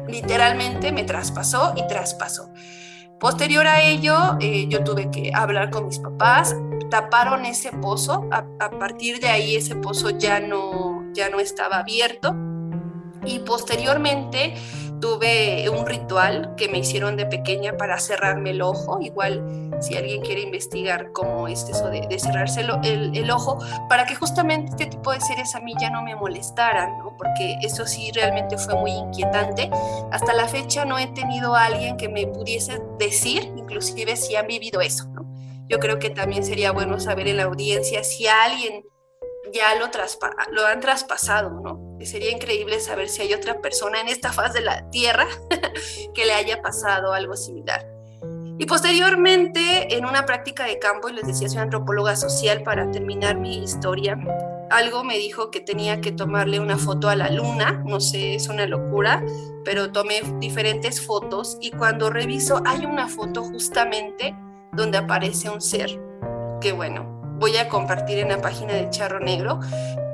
literalmente 0.08 0.92
me 0.92 1.04
traspasó 1.04 1.74
y 1.76 1.88
traspasó. 1.88 2.50
Posterior 3.24 3.66
a 3.68 3.82
ello, 3.82 4.36
eh, 4.42 4.68
yo 4.68 4.84
tuve 4.84 5.10
que 5.10 5.32
hablar 5.34 5.70
con 5.70 5.88
mis 5.88 5.98
papás, 5.98 6.58
taparon 6.90 7.46
ese 7.46 7.72
pozo, 7.72 8.28
a, 8.34 8.46
a, 8.60 8.70
partir 8.72 9.22
de 9.22 9.30
ahí 9.30 9.56
ese 9.56 9.78
pozo 9.78 10.10
ya 10.10 10.42
no, 10.42 11.06
ya 11.14 11.30
no 11.30 11.40
estaba 11.40 11.78
abierto. 11.78 12.36
Y 13.26 13.40
posteriormente 13.40 14.56
tuve 15.04 15.70
un 15.70 15.86
ritual 15.86 16.56
que 16.56 16.70
me 16.70 16.78
hicieron 16.78 17.18
de 17.18 17.26
pequeña 17.26 17.76
para 17.76 18.00
cerrarme 18.00 18.52
el 18.52 18.62
ojo, 18.62 19.02
igual 19.02 19.70
si 19.82 19.98
alguien 19.98 20.22
quiere 20.22 20.40
investigar 20.40 21.12
cómo 21.12 21.50
es 21.50 21.68
eso 21.68 21.90
de, 21.90 22.08
cerrarse 22.18 22.62
el, 22.62 23.12
el, 23.14 23.30
ojo, 23.30 23.60
para 23.90 24.06
que 24.06 24.16
justamente 24.16 24.72
este 24.72 24.86
tipo 24.86 25.12
de 25.12 25.20
seres 25.20 25.56
a 25.56 25.60
mí 25.60 25.74
ya 25.78 25.90
no 25.90 26.04
me 26.04 26.16
molestaran, 26.16 27.00
¿no? 27.00 27.18
porque 27.18 27.58
eso 27.62 27.86
sí 27.86 28.12
realmente 28.14 28.58
fue 28.58 28.76
muy 28.76 28.92
inquietante. 28.92 29.70
Hasta 30.14 30.32
la 30.32 30.48
fecha 30.48 30.86
no 30.86 30.98
he 30.98 31.08
tenido 31.08 31.54
a 31.54 31.66
alguien 31.66 31.98
que 31.98 32.08
me 32.08 32.26
pudiese 32.26 32.82
decir, 32.98 33.52
inclusive 33.58 34.16
si 34.16 34.38
han 34.38 34.48
vivido 34.48 34.80
eso. 34.80 35.10
¿no? 35.10 35.26
Yo 35.68 35.80
creo 35.80 36.00
que 36.00 36.12
también 36.12 36.46
sería 36.46 36.72
bueno 36.72 36.98
saber 37.02 37.28
en 37.28 37.36
la 37.36 37.44
audiencia 37.44 38.06
si 38.06 38.28
alguien 38.28 38.86
ya 39.52 39.76
lo, 39.76 39.88
lo 40.52 40.66
han 40.66 40.80
traspasado, 40.80 41.50
¿no? 41.50 41.93
Sería 42.06 42.32
increíble 42.32 42.80
saber 42.80 43.10
si 43.10 43.22
hay 43.22 43.34
otra 43.34 43.60
persona 43.60 44.02
en 44.02 44.08
esta 44.08 44.32
faz 44.32 44.54
de 44.54 44.62
la 44.62 44.90
Tierra 44.90 45.28
que 46.14 46.26
le 46.26 46.34
haya 46.34 46.62
pasado 46.62 47.14
algo 47.14 47.36
similar. 47.36 47.88
Y 48.60 48.66
posteriormente, 48.66 49.96
en 49.96 50.06
una 50.06 50.26
práctica 50.26 50.66
de 50.66 50.80
campo, 50.80 51.10
y 51.10 51.14
les 51.14 51.26
decía, 51.26 51.50
soy 51.50 51.60
antropóloga 51.60 52.16
social 52.16 52.62
para 52.64 52.90
terminar 52.92 53.38
mi 53.38 53.64
historia, 53.64 54.18
algo 54.70 55.04
me 55.04 55.18
dijo 55.18 55.52
que 55.52 55.60
tenía 55.60 56.02
que 56.02 56.12
tomarle 56.12 56.60
una 56.60 56.78
foto 56.78 57.10
a 57.10 57.16
la 57.16 57.30
luna, 57.30 57.84
no 57.86 58.00
sé, 58.00 58.36
es 58.36 58.48
una 58.48 58.66
locura, 58.66 59.24
pero 59.66 59.92
tomé 59.92 60.22
diferentes 60.40 61.02
fotos 61.02 61.58
y 61.62 61.72
cuando 61.72 62.10
reviso 62.10 62.62
hay 62.66 62.86
una 62.86 63.08
foto 63.08 63.44
justamente 63.44 64.36
donde 64.72 64.98
aparece 64.98 65.50
un 65.50 65.62
ser 65.62 66.00
que 66.60 66.72
bueno, 66.72 67.04
voy 67.40 67.58
a 67.58 67.68
compartir 67.68 68.20
en 68.20 68.30
la 68.30 68.42
página 68.42 68.74
de 68.74 68.90
Charro 68.90 69.20
Negro, 69.20 69.60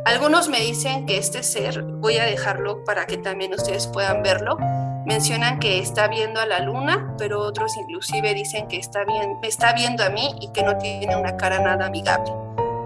algunos 0.05 0.49
me 0.49 0.59
dicen 0.59 1.05
que 1.05 1.17
este 1.17 1.43
ser, 1.43 1.81
voy 1.83 2.17
a 2.17 2.25
dejarlo 2.25 2.83
para 2.83 3.05
que 3.05 3.17
también 3.17 3.53
ustedes 3.53 3.87
puedan 3.87 4.23
verlo, 4.23 4.57
mencionan 5.05 5.59
que 5.59 5.79
está 5.79 6.07
viendo 6.07 6.39
a 6.39 6.45
la 6.45 6.59
luna, 6.59 7.15
pero 7.17 7.41
otros 7.41 7.75
inclusive 7.77 8.33
dicen 8.33 8.67
que 8.67 8.77
está, 8.77 9.03
bien, 9.05 9.37
está 9.43 9.73
viendo 9.73 10.03
a 10.03 10.09
mí 10.09 10.35
y 10.41 10.51
que 10.51 10.63
no 10.63 10.77
tiene 10.77 11.15
una 11.15 11.37
cara 11.37 11.59
nada 11.59 11.87
amigable. 11.87 12.31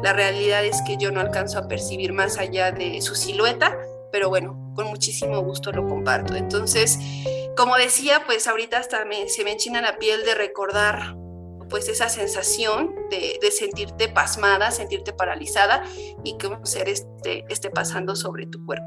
La 0.02 0.14
realidad 0.14 0.66
es 0.66 0.82
que 0.82 0.98
yo 0.98 1.12
no 1.12 1.22
alcanzo 1.22 1.60
a 1.60 1.68
percibir 1.68 2.14
más 2.14 2.38
allá 2.38 2.72
de 2.72 3.02
su 3.02 3.16
silueta, 3.16 3.78
pero 4.12 4.30
bueno, 4.30 4.74
con 4.76 4.88
muchísimo 4.88 5.40
gusto 5.42 5.72
lo 5.72 5.88
comparto. 5.88 6.36
Entonces, 6.36 7.00
como 7.56 7.78
decía, 7.78 8.24
pues 8.26 8.48
ahorita 8.48 8.78
hasta 8.80 9.04
se 9.28 9.44
me 9.44 9.52
enchina 9.52 9.82
la 9.82 9.98
piel 9.98 10.24
de 10.26 10.36
recordar 10.36 11.16
pues 11.74 11.90
esa 11.90 12.08
sensación 12.08 12.94
de, 13.10 13.50
sentirte 13.50 14.08
pasmada, 14.08 14.70
sentirte 14.70 15.12
paralizada 15.12 15.82
y 16.24 16.38
que 16.38 16.46
un 16.46 16.64
ser 16.68 16.88
esté, 16.88 17.46
esté 17.50 17.72
pasando 17.72 18.16
sobre 18.16 18.46
tu 18.46 18.64
cuerpo. 18.64 18.86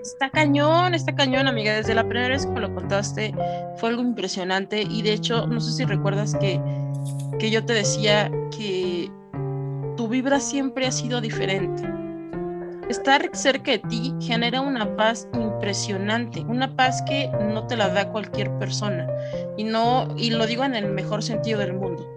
Está 0.00 0.30
cañón, 0.30 0.94
está 0.94 1.12
cañón, 1.16 1.48
amiga. 1.48 1.74
Desde 1.74 1.92
la 1.92 2.04
primera 2.06 2.28
vez 2.28 2.46
que 2.46 2.52
me 2.52 2.60
lo 2.60 2.72
contaste 2.72 3.34
fue 3.78 3.88
algo 3.88 4.02
impresionante 4.02 4.82
y 4.82 5.02
de 5.02 5.12
hecho, 5.12 5.48
no 5.48 5.60
sé 5.60 5.72
si 5.72 5.84
recuerdas 5.84 6.36
que, 6.36 6.60
que 7.40 7.50
yo 7.50 7.64
te 7.64 7.72
decía 7.72 8.30
que 8.56 9.10
tu 9.96 10.06
vibra 10.06 10.38
siempre 10.38 10.86
ha 10.86 10.92
sido 10.92 11.20
diferente 11.20 11.82
estar 12.88 13.30
cerca 13.32 13.72
de 13.72 13.78
ti 13.78 14.14
genera 14.20 14.60
una 14.60 14.94
paz 14.96 15.26
impresionante, 15.54 16.40
una 16.40 16.76
paz 16.76 17.02
que 17.02 17.28
no 17.28 17.66
te 17.66 17.76
la 17.76 17.88
da 17.88 18.10
cualquier 18.10 18.50
persona. 18.58 19.06
Y 19.56 19.64
no, 19.64 20.08
y 20.16 20.30
lo 20.30 20.46
digo 20.46 20.64
en 20.64 20.74
el 20.74 20.86
mejor 20.86 21.22
sentido 21.22 21.60
del 21.60 21.74
mundo. 21.74 22.08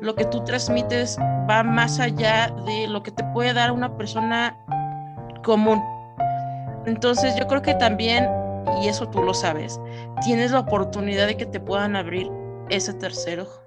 Lo 0.00 0.14
que 0.14 0.24
tú 0.24 0.44
transmites 0.44 1.18
va 1.48 1.62
más 1.62 1.98
allá 1.98 2.54
de 2.66 2.86
lo 2.88 3.02
que 3.02 3.10
te 3.10 3.24
puede 3.32 3.52
dar 3.52 3.72
una 3.72 3.96
persona 3.96 4.56
común. 5.44 5.82
Entonces 6.86 7.34
yo 7.36 7.46
creo 7.46 7.62
que 7.62 7.74
también, 7.74 8.28
y 8.82 8.88
eso 8.88 9.08
tú 9.08 9.22
lo 9.22 9.34
sabes, 9.34 9.80
tienes 10.24 10.52
la 10.52 10.60
oportunidad 10.60 11.26
de 11.26 11.36
que 11.36 11.46
te 11.46 11.60
puedan 11.60 11.96
abrir 11.96 12.30
ese 12.70 12.94
tercer 12.94 13.40
ojo. 13.40 13.62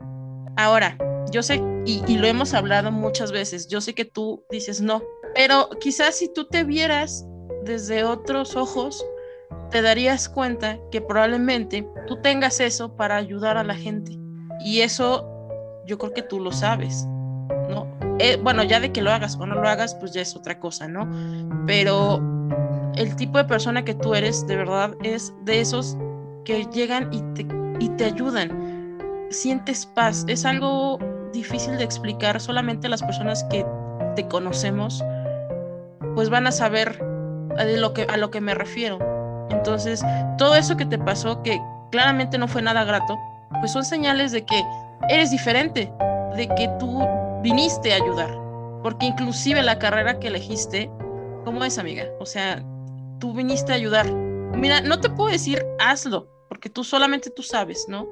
Ahora, 0.57 0.97
yo 1.31 1.43
sé, 1.43 1.61
y, 1.85 2.01
y 2.07 2.17
lo 2.17 2.27
hemos 2.27 2.53
hablado 2.53 2.91
muchas 2.91 3.31
veces, 3.31 3.67
yo 3.67 3.81
sé 3.81 3.93
que 3.93 4.05
tú 4.05 4.43
dices 4.49 4.81
no, 4.81 5.01
pero 5.35 5.69
quizás 5.79 6.15
si 6.15 6.31
tú 6.33 6.45
te 6.45 6.63
vieras 6.63 7.25
desde 7.63 8.03
otros 8.03 8.55
ojos, 8.55 9.05
te 9.69 9.81
darías 9.81 10.29
cuenta 10.29 10.77
que 10.91 11.01
probablemente 11.01 11.87
tú 12.07 12.17
tengas 12.21 12.59
eso 12.59 12.95
para 12.95 13.15
ayudar 13.15 13.57
a 13.57 13.63
la 13.63 13.75
gente. 13.75 14.17
Y 14.63 14.81
eso 14.81 15.27
yo 15.85 15.97
creo 15.97 16.13
que 16.13 16.21
tú 16.21 16.39
lo 16.39 16.51
sabes, 16.51 17.05
¿no? 17.69 17.87
Eh, 18.19 18.37
bueno, 18.41 18.63
ya 18.63 18.79
de 18.79 18.91
que 18.91 19.01
lo 19.01 19.11
hagas 19.11 19.35
o 19.39 19.45
no 19.45 19.55
lo 19.55 19.67
hagas, 19.67 19.95
pues 19.95 20.11
ya 20.13 20.21
es 20.21 20.35
otra 20.35 20.59
cosa, 20.59 20.87
¿no? 20.87 21.09
Pero 21.65 22.21
el 22.95 23.15
tipo 23.15 23.37
de 23.37 23.45
persona 23.45 23.83
que 23.83 23.95
tú 23.95 24.13
eres, 24.13 24.45
de 24.45 24.55
verdad, 24.55 24.93
es 25.03 25.33
de 25.43 25.61
esos 25.61 25.97
que 26.45 26.65
llegan 26.71 27.09
y 27.11 27.21
te, 27.33 27.47
y 27.79 27.89
te 27.89 28.05
ayudan. 28.05 28.97
Sientes 29.29 29.85
paz. 29.85 30.25
Es 30.27 30.45
algo 30.45 30.99
difícil 31.31 31.77
de 31.77 31.83
explicar 31.83 32.39
solamente 32.41 32.89
las 32.89 33.01
personas 33.01 33.43
que 33.45 33.65
te 34.15 34.27
conocemos 34.27 35.01
pues 36.15 36.29
van 36.29 36.47
a 36.47 36.51
saber 36.51 37.01
de 37.57 37.77
lo 37.77 37.93
que, 37.93 38.03
a 38.03 38.17
lo 38.17 38.31
que 38.31 38.41
me 38.41 38.53
refiero. 38.53 38.99
Entonces, 39.49 40.03
todo 40.37 40.55
eso 40.55 40.77
que 40.77 40.85
te 40.85 40.97
pasó, 40.97 41.41
que 41.43 41.59
claramente 41.91 42.37
no 42.37 42.47
fue 42.47 42.61
nada 42.61 42.83
grato, 42.83 43.19
pues 43.59 43.71
son 43.71 43.83
señales 43.83 44.31
de 44.31 44.45
que 44.45 44.63
eres 45.09 45.31
diferente, 45.31 45.91
de 46.35 46.47
que 46.55 46.69
tú 46.79 47.05
viniste 47.41 47.93
a 47.93 47.97
ayudar, 47.97 48.31
porque 48.81 49.07
inclusive 49.07 49.61
la 49.61 49.77
carrera 49.77 50.19
que 50.19 50.27
elegiste, 50.27 50.89
¿cómo 51.43 51.63
es, 51.63 51.77
amiga? 51.77 52.05
O 52.19 52.25
sea, 52.25 52.63
tú 53.19 53.33
viniste 53.33 53.71
a 53.71 53.75
ayudar. 53.75 54.11
Mira, 54.11 54.81
no 54.81 54.99
te 54.99 55.09
puedo 55.09 55.29
decir 55.29 55.65
hazlo, 55.79 56.27
porque 56.49 56.69
tú 56.69 56.83
solamente 56.83 57.29
tú 57.29 57.43
sabes, 57.43 57.85
¿no? 57.87 58.07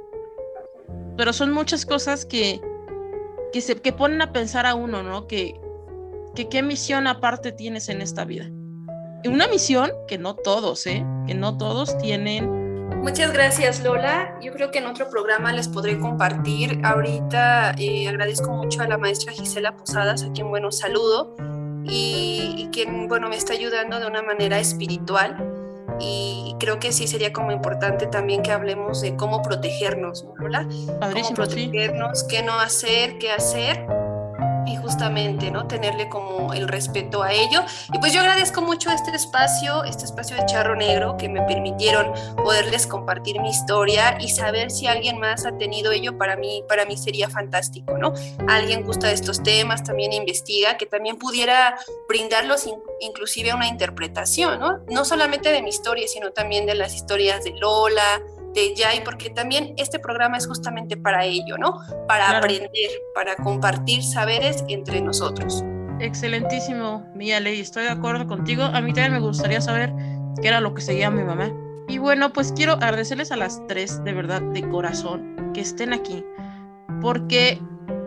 Pero 1.17 1.34
son 1.34 1.52
muchas 1.52 1.86
cosas 1.86 2.25
que, 2.25 2.62
que, 3.52 3.62
se, 3.62 3.75
que 3.75 3.93
ponen 3.93 4.21
a 4.21 4.32
pensar 4.32 4.65
a 4.65 4.75
uno, 4.75 5.04
¿no? 5.04 5.28
Que, 5.28 5.60
que 6.36 6.47
qué 6.47 6.63
misión 6.63 7.08
aparte 7.08 7.52
tienes 7.52 7.89
en 7.89 8.02
esta 8.02 8.25
vida. 8.25 8.49
Una 9.25 9.47
misión 9.47 9.91
que 10.08 10.17
no 10.17 10.36
todos, 10.36 10.88
¿eh? 10.88 11.05
Que 11.27 11.34
no 11.34 11.58
todos 11.58 11.97
tienen. 11.97 12.60
Muchas 13.01 13.32
gracias, 13.34 13.84
Lola. 13.84 14.38
Yo 14.41 14.51
creo 14.51 14.71
que 14.71 14.79
en 14.79 14.86
otro 14.86 15.10
programa 15.10 15.53
les 15.53 15.67
podré 15.67 15.99
compartir. 15.99 16.82
Ahorita 16.84 17.75
eh, 17.77 18.08
agradezco 18.08 18.51
mucho 18.51 18.82
a 18.82 18.88
la 18.88 18.97
maestra 18.97 19.32
Gisela 19.32 19.75
Posadas, 19.75 20.23
a 20.23 20.32
quien, 20.32 20.49
bueno, 20.49 20.71
saludo, 20.71 21.36
y, 21.86 22.55
y 22.58 22.69
quien, 22.71 23.08
bueno, 23.08 23.29
me 23.29 23.36
está 23.36 23.53
ayudando 23.53 23.99
de 23.99 24.08
una 24.08 24.21
manera 24.21 24.60
espiritual 24.60 25.38
y 25.99 26.55
creo 26.60 26.79
que 26.79 26.91
sí 26.91 27.08
sería 27.08 27.34
como 27.34 27.51
importante 27.51 28.08
también 28.08 28.41
que 28.41 28.51
hablemos 28.51 29.01
de 29.01 29.15
cómo 29.15 29.41
protegernos, 29.41 30.23
¿no, 30.23 30.36
Lola? 30.38 30.67
cómo 30.99 31.34
protegernos, 31.34 32.23
qué 32.23 32.41
no 32.41 32.53
hacer, 32.60 33.17
qué 33.17 33.32
hacer 33.32 33.86
y 34.65 34.76
justamente, 34.78 35.52
¿no? 35.52 35.67
Tenerle 35.67 36.10
como 36.10 36.54
el 36.54 36.67
respeto 36.67 37.24
a 37.24 37.32
ello. 37.32 37.63
Y 37.93 38.00
pues 38.00 38.13
yo 38.13 38.22
agradezco 38.22 38.62
mucho 38.62 38.89
este 38.91 39.12
espacio, 39.15 39.84
este 39.84 40.06
espacio 40.06 40.36
de 40.36 40.45
Charro 40.45 40.76
Negro, 40.76 41.17
que 41.17 41.30
me 41.30 41.41
permitieron 41.43 42.12
poderles 42.36 42.88
compartir 42.88 43.39
mi 43.39 43.50
historia 43.50 44.17
y 44.19 44.30
saber 44.30 44.72
si 44.72 44.88
alguien 44.88 45.19
más 45.19 45.45
ha 45.45 45.58
tenido 45.58 45.91
ello, 45.91 46.17
para 46.17 46.36
mí, 46.36 46.63
para 46.67 46.86
mí 46.86 46.98
sería 46.98 47.30
fantástico, 47.30 47.98
¿no? 47.98 48.13
Alguien 48.48 48.84
gusta 48.84 49.08
de 49.08 49.13
estos 49.13 49.43
temas, 49.43 49.84
también 49.84 50.13
investiga, 50.13 50.78
que 50.78 50.86
también 50.86 51.17
pudiera 51.17 51.78
brindarlos 52.08 52.70
inclusive 52.99 53.53
una 53.53 53.68
interpretación, 53.68 54.60
¿no? 54.60 54.80
No 54.89 55.05
solamente 55.05 55.51
de 55.51 55.62
mi 55.62 55.70
historia, 55.70 56.07
sino 56.07 56.32
también 56.32 56.66
de 56.66 56.76
las 56.76 56.93
historias 56.93 57.43
de 57.43 57.51
Lola, 57.51 58.22
de 58.54 58.74
Jai, 58.76 59.04
porque 59.04 59.30
también 59.30 59.74
este 59.78 60.00
programa 60.00 60.38
es 60.38 60.47
justamente 60.47 60.97
para 60.97 61.26
ello, 61.26 61.58
¿no? 61.58 61.80
Para 62.08 62.38
aprender, 62.38 62.89
para 63.14 63.36
compartir 63.36 64.04
saberes 64.04 64.64
entre 64.68 65.02
nosotros. 65.02 65.64
Excelentísimo, 66.00 67.06
Mía 67.14 67.39
Ley, 67.39 67.60
estoy 67.60 67.84
de 67.84 67.89
acuerdo 67.89 68.26
contigo. 68.28 68.64
A 68.64 68.82
mí 68.82 68.93
también 68.93 69.14
me 69.14 69.20
gustaría 69.20 69.62
saber 69.62 69.93
qué 70.41 70.47
era 70.47 70.62
lo 70.62 70.74
que 70.74 70.82
seguía 70.82 71.10
mi 71.10 71.24
mamá. 71.24 71.52
Y 71.88 71.97
bueno, 71.97 72.32
pues 72.32 72.54
quiero 72.54 72.74
agradecerles 72.74 73.32
a 73.32 73.36
las 73.36 73.66
tres, 73.68 74.04
de 74.04 74.14
verdad, 74.14 74.41
de 74.41 74.62
corazón, 74.70 75.52
que 75.54 75.62
estén 75.62 75.91
aquí, 75.91 76.24
porque 77.02 77.60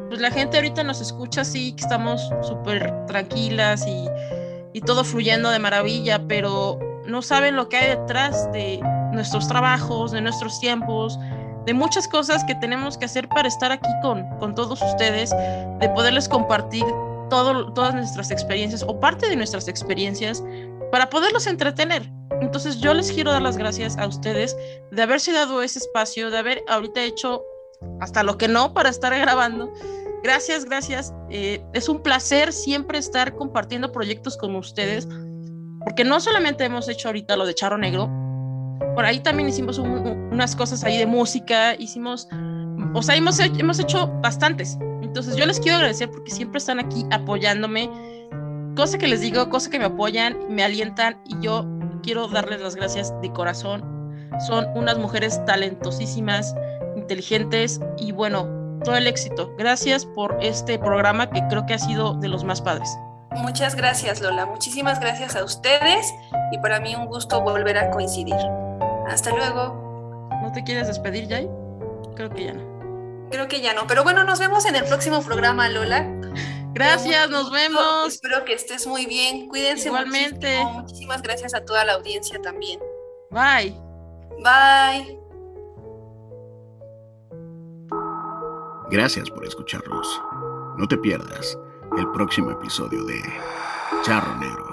pues 0.08 0.20
la 0.20 0.30
gente 0.30 0.58
ahorita 0.58 0.84
nos 0.84 1.00
escucha 1.00 1.40
así, 1.40 1.72
que 1.72 1.82
estamos 1.82 2.30
súper 2.42 3.06
tranquilas 3.06 3.84
y, 3.86 4.06
y 4.72 4.80
todo 4.82 5.04
fluyendo 5.04 5.50
de 5.50 5.58
maravilla, 5.58 6.26
pero 6.28 6.78
no 7.06 7.22
saben 7.22 7.56
lo 7.56 7.68
que 7.68 7.78
hay 7.78 7.96
detrás 7.96 8.50
de 8.52 8.80
nuestros 9.12 9.48
trabajos, 9.48 10.12
de 10.12 10.20
nuestros 10.20 10.58
tiempos, 10.60 11.18
de 11.66 11.74
muchas 11.74 12.08
cosas 12.08 12.44
que 12.44 12.54
tenemos 12.56 12.98
que 12.98 13.04
hacer 13.04 13.28
para 13.28 13.48
estar 13.48 13.70
aquí 13.70 13.88
con, 14.02 14.26
con 14.38 14.54
todos 14.54 14.82
ustedes, 14.82 15.30
de 15.30 15.88
poderles 15.94 16.28
compartir 16.28 16.84
todo, 17.30 17.72
todas 17.72 17.94
nuestras 17.94 18.30
experiencias 18.30 18.82
o 18.82 18.98
parte 18.98 19.28
de 19.28 19.36
nuestras 19.36 19.68
experiencias 19.68 20.42
para 20.90 21.08
poderlos 21.08 21.46
entretener. 21.46 22.10
Entonces 22.40 22.80
yo 22.80 22.92
les 22.92 23.12
quiero 23.12 23.30
dar 23.30 23.42
las 23.42 23.56
gracias 23.56 23.96
a 23.96 24.06
ustedes 24.06 24.56
de 24.90 25.02
haberse 25.02 25.32
dado 25.32 25.62
ese 25.62 25.78
espacio, 25.78 26.30
de 26.30 26.38
haber 26.38 26.62
ahorita 26.68 27.02
hecho 27.02 27.42
hasta 28.00 28.22
lo 28.22 28.36
que 28.36 28.48
no 28.48 28.74
para 28.74 28.90
estar 28.90 29.16
grabando. 29.16 29.72
Gracias, 30.22 30.64
gracias. 30.64 31.12
Eh, 31.30 31.64
es 31.72 31.88
un 31.88 32.02
placer 32.02 32.52
siempre 32.52 32.98
estar 32.98 33.34
compartiendo 33.34 33.90
proyectos 33.90 34.36
con 34.36 34.54
ustedes, 34.54 35.08
porque 35.84 36.04
no 36.04 36.20
solamente 36.20 36.64
hemos 36.64 36.88
hecho 36.88 37.08
ahorita 37.08 37.36
lo 37.36 37.46
de 37.46 37.54
Charro 37.54 37.78
Negro, 37.78 38.08
por 38.94 39.04
ahí 39.04 39.20
también 39.20 39.48
hicimos 39.48 39.78
unas 39.78 40.56
cosas 40.56 40.84
ahí 40.84 40.98
de 40.98 41.06
música, 41.06 41.74
hicimos, 41.74 42.28
o 42.94 43.02
sea, 43.02 43.16
hemos, 43.16 43.38
hemos 43.40 43.78
hecho 43.78 44.08
bastantes. 44.20 44.78
Entonces 45.02 45.36
yo 45.36 45.46
les 45.46 45.60
quiero 45.60 45.76
agradecer 45.76 46.10
porque 46.10 46.30
siempre 46.30 46.58
están 46.58 46.78
aquí 46.78 47.04
apoyándome, 47.10 47.90
cosa 48.76 48.98
que 48.98 49.08
les 49.08 49.20
digo, 49.20 49.48
cosa 49.50 49.70
que 49.70 49.78
me 49.78 49.86
apoyan, 49.86 50.36
me 50.48 50.64
alientan 50.64 51.20
y 51.26 51.38
yo 51.40 51.66
quiero 52.02 52.28
darles 52.28 52.60
las 52.60 52.76
gracias 52.76 53.12
de 53.20 53.32
corazón. 53.32 53.82
Son 54.46 54.66
unas 54.74 54.98
mujeres 54.98 55.44
talentosísimas, 55.44 56.54
inteligentes 56.96 57.80
y 57.98 58.12
bueno, 58.12 58.48
todo 58.84 58.96
el 58.96 59.06
éxito. 59.06 59.54
Gracias 59.58 60.06
por 60.06 60.36
este 60.40 60.78
programa 60.78 61.30
que 61.30 61.42
creo 61.48 61.66
que 61.66 61.74
ha 61.74 61.78
sido 61.78 62.14
de 62.14 62.28
los 62.28 62.44
más 62.44 62.60
padres. 62.60 62.88
Muchas 63.36 63.74
gracias 63.74 64.20
Lola, 64.20 64.44
muchísimas 64.44 65.00
gracias 65.00 65.36
a 65.36 65.44
ustedes 65.44 66.12
y 66.50 66.58
para 66.58 66.80
mí 66.80 66.94
un 66.94 67.06
gusto 67.06 67.40
volver 67.40 67.78
a 67.78 67.90
coincidir. 67.90 68.36
Hasta 69.08 69.30
luego. 69.30 70.28
¿No 70.42 70.52
te 70.52 70.64
quieres 70.64 70.88
despedir, 70.88 71.28
Jay? 71.28 71.48
Creo 72.16 72.30
que 72.30 72.44
ya 72.44 72.52
no. 72.54 73.28
Creo 73.30 73.48
que 73.48 73.60
ya 73.60 73.74
no. 73.74 73.86
Pero 73.86 74.04
bueno, 74.04 74.24
nos 74.24 74.38
vemos 74.38 74.64
en 74.66 74.76
el 74.76 74.84
próximo 74.84 75.22
programa, 75.22 75.68
Lola. 75.68 76.06
Gracias, 76.74 77.30
nos 77.30 77.50
vemos. 77.50 78.08
Espero 78.08 78.44
que 78.44 78.54
estés 78.54 78.86
muy 78.86 79.06
bien. 79.06 79.48
Cuídense. 79.48 79.88
Igualmente. 79.88 80.58
Muchísimo. 80.58 80.80
Muchísimas 80.80 81.22
gracias 81.22 81.54
a 81.54 81.64
toda 81.64 81.84
la 81.84 81.94
audiencia 81.94 82.40
también. 82.40 82.80
Bye. 83.30 83.78
Bye. 84.42 85.18
Gracias 88.90 89.30
por 89.30 89.44
escucharnos. 89.44 90.22
No 90.76 90.86
te 90.86 90.96
pierdas 90.98 91.56
el 91.96 92.10
próximo 92.12 92.50
episodio 92.50 93.04
de 93.04 93.20
Charro 94.02 94.34
Negro. 94.36 94.72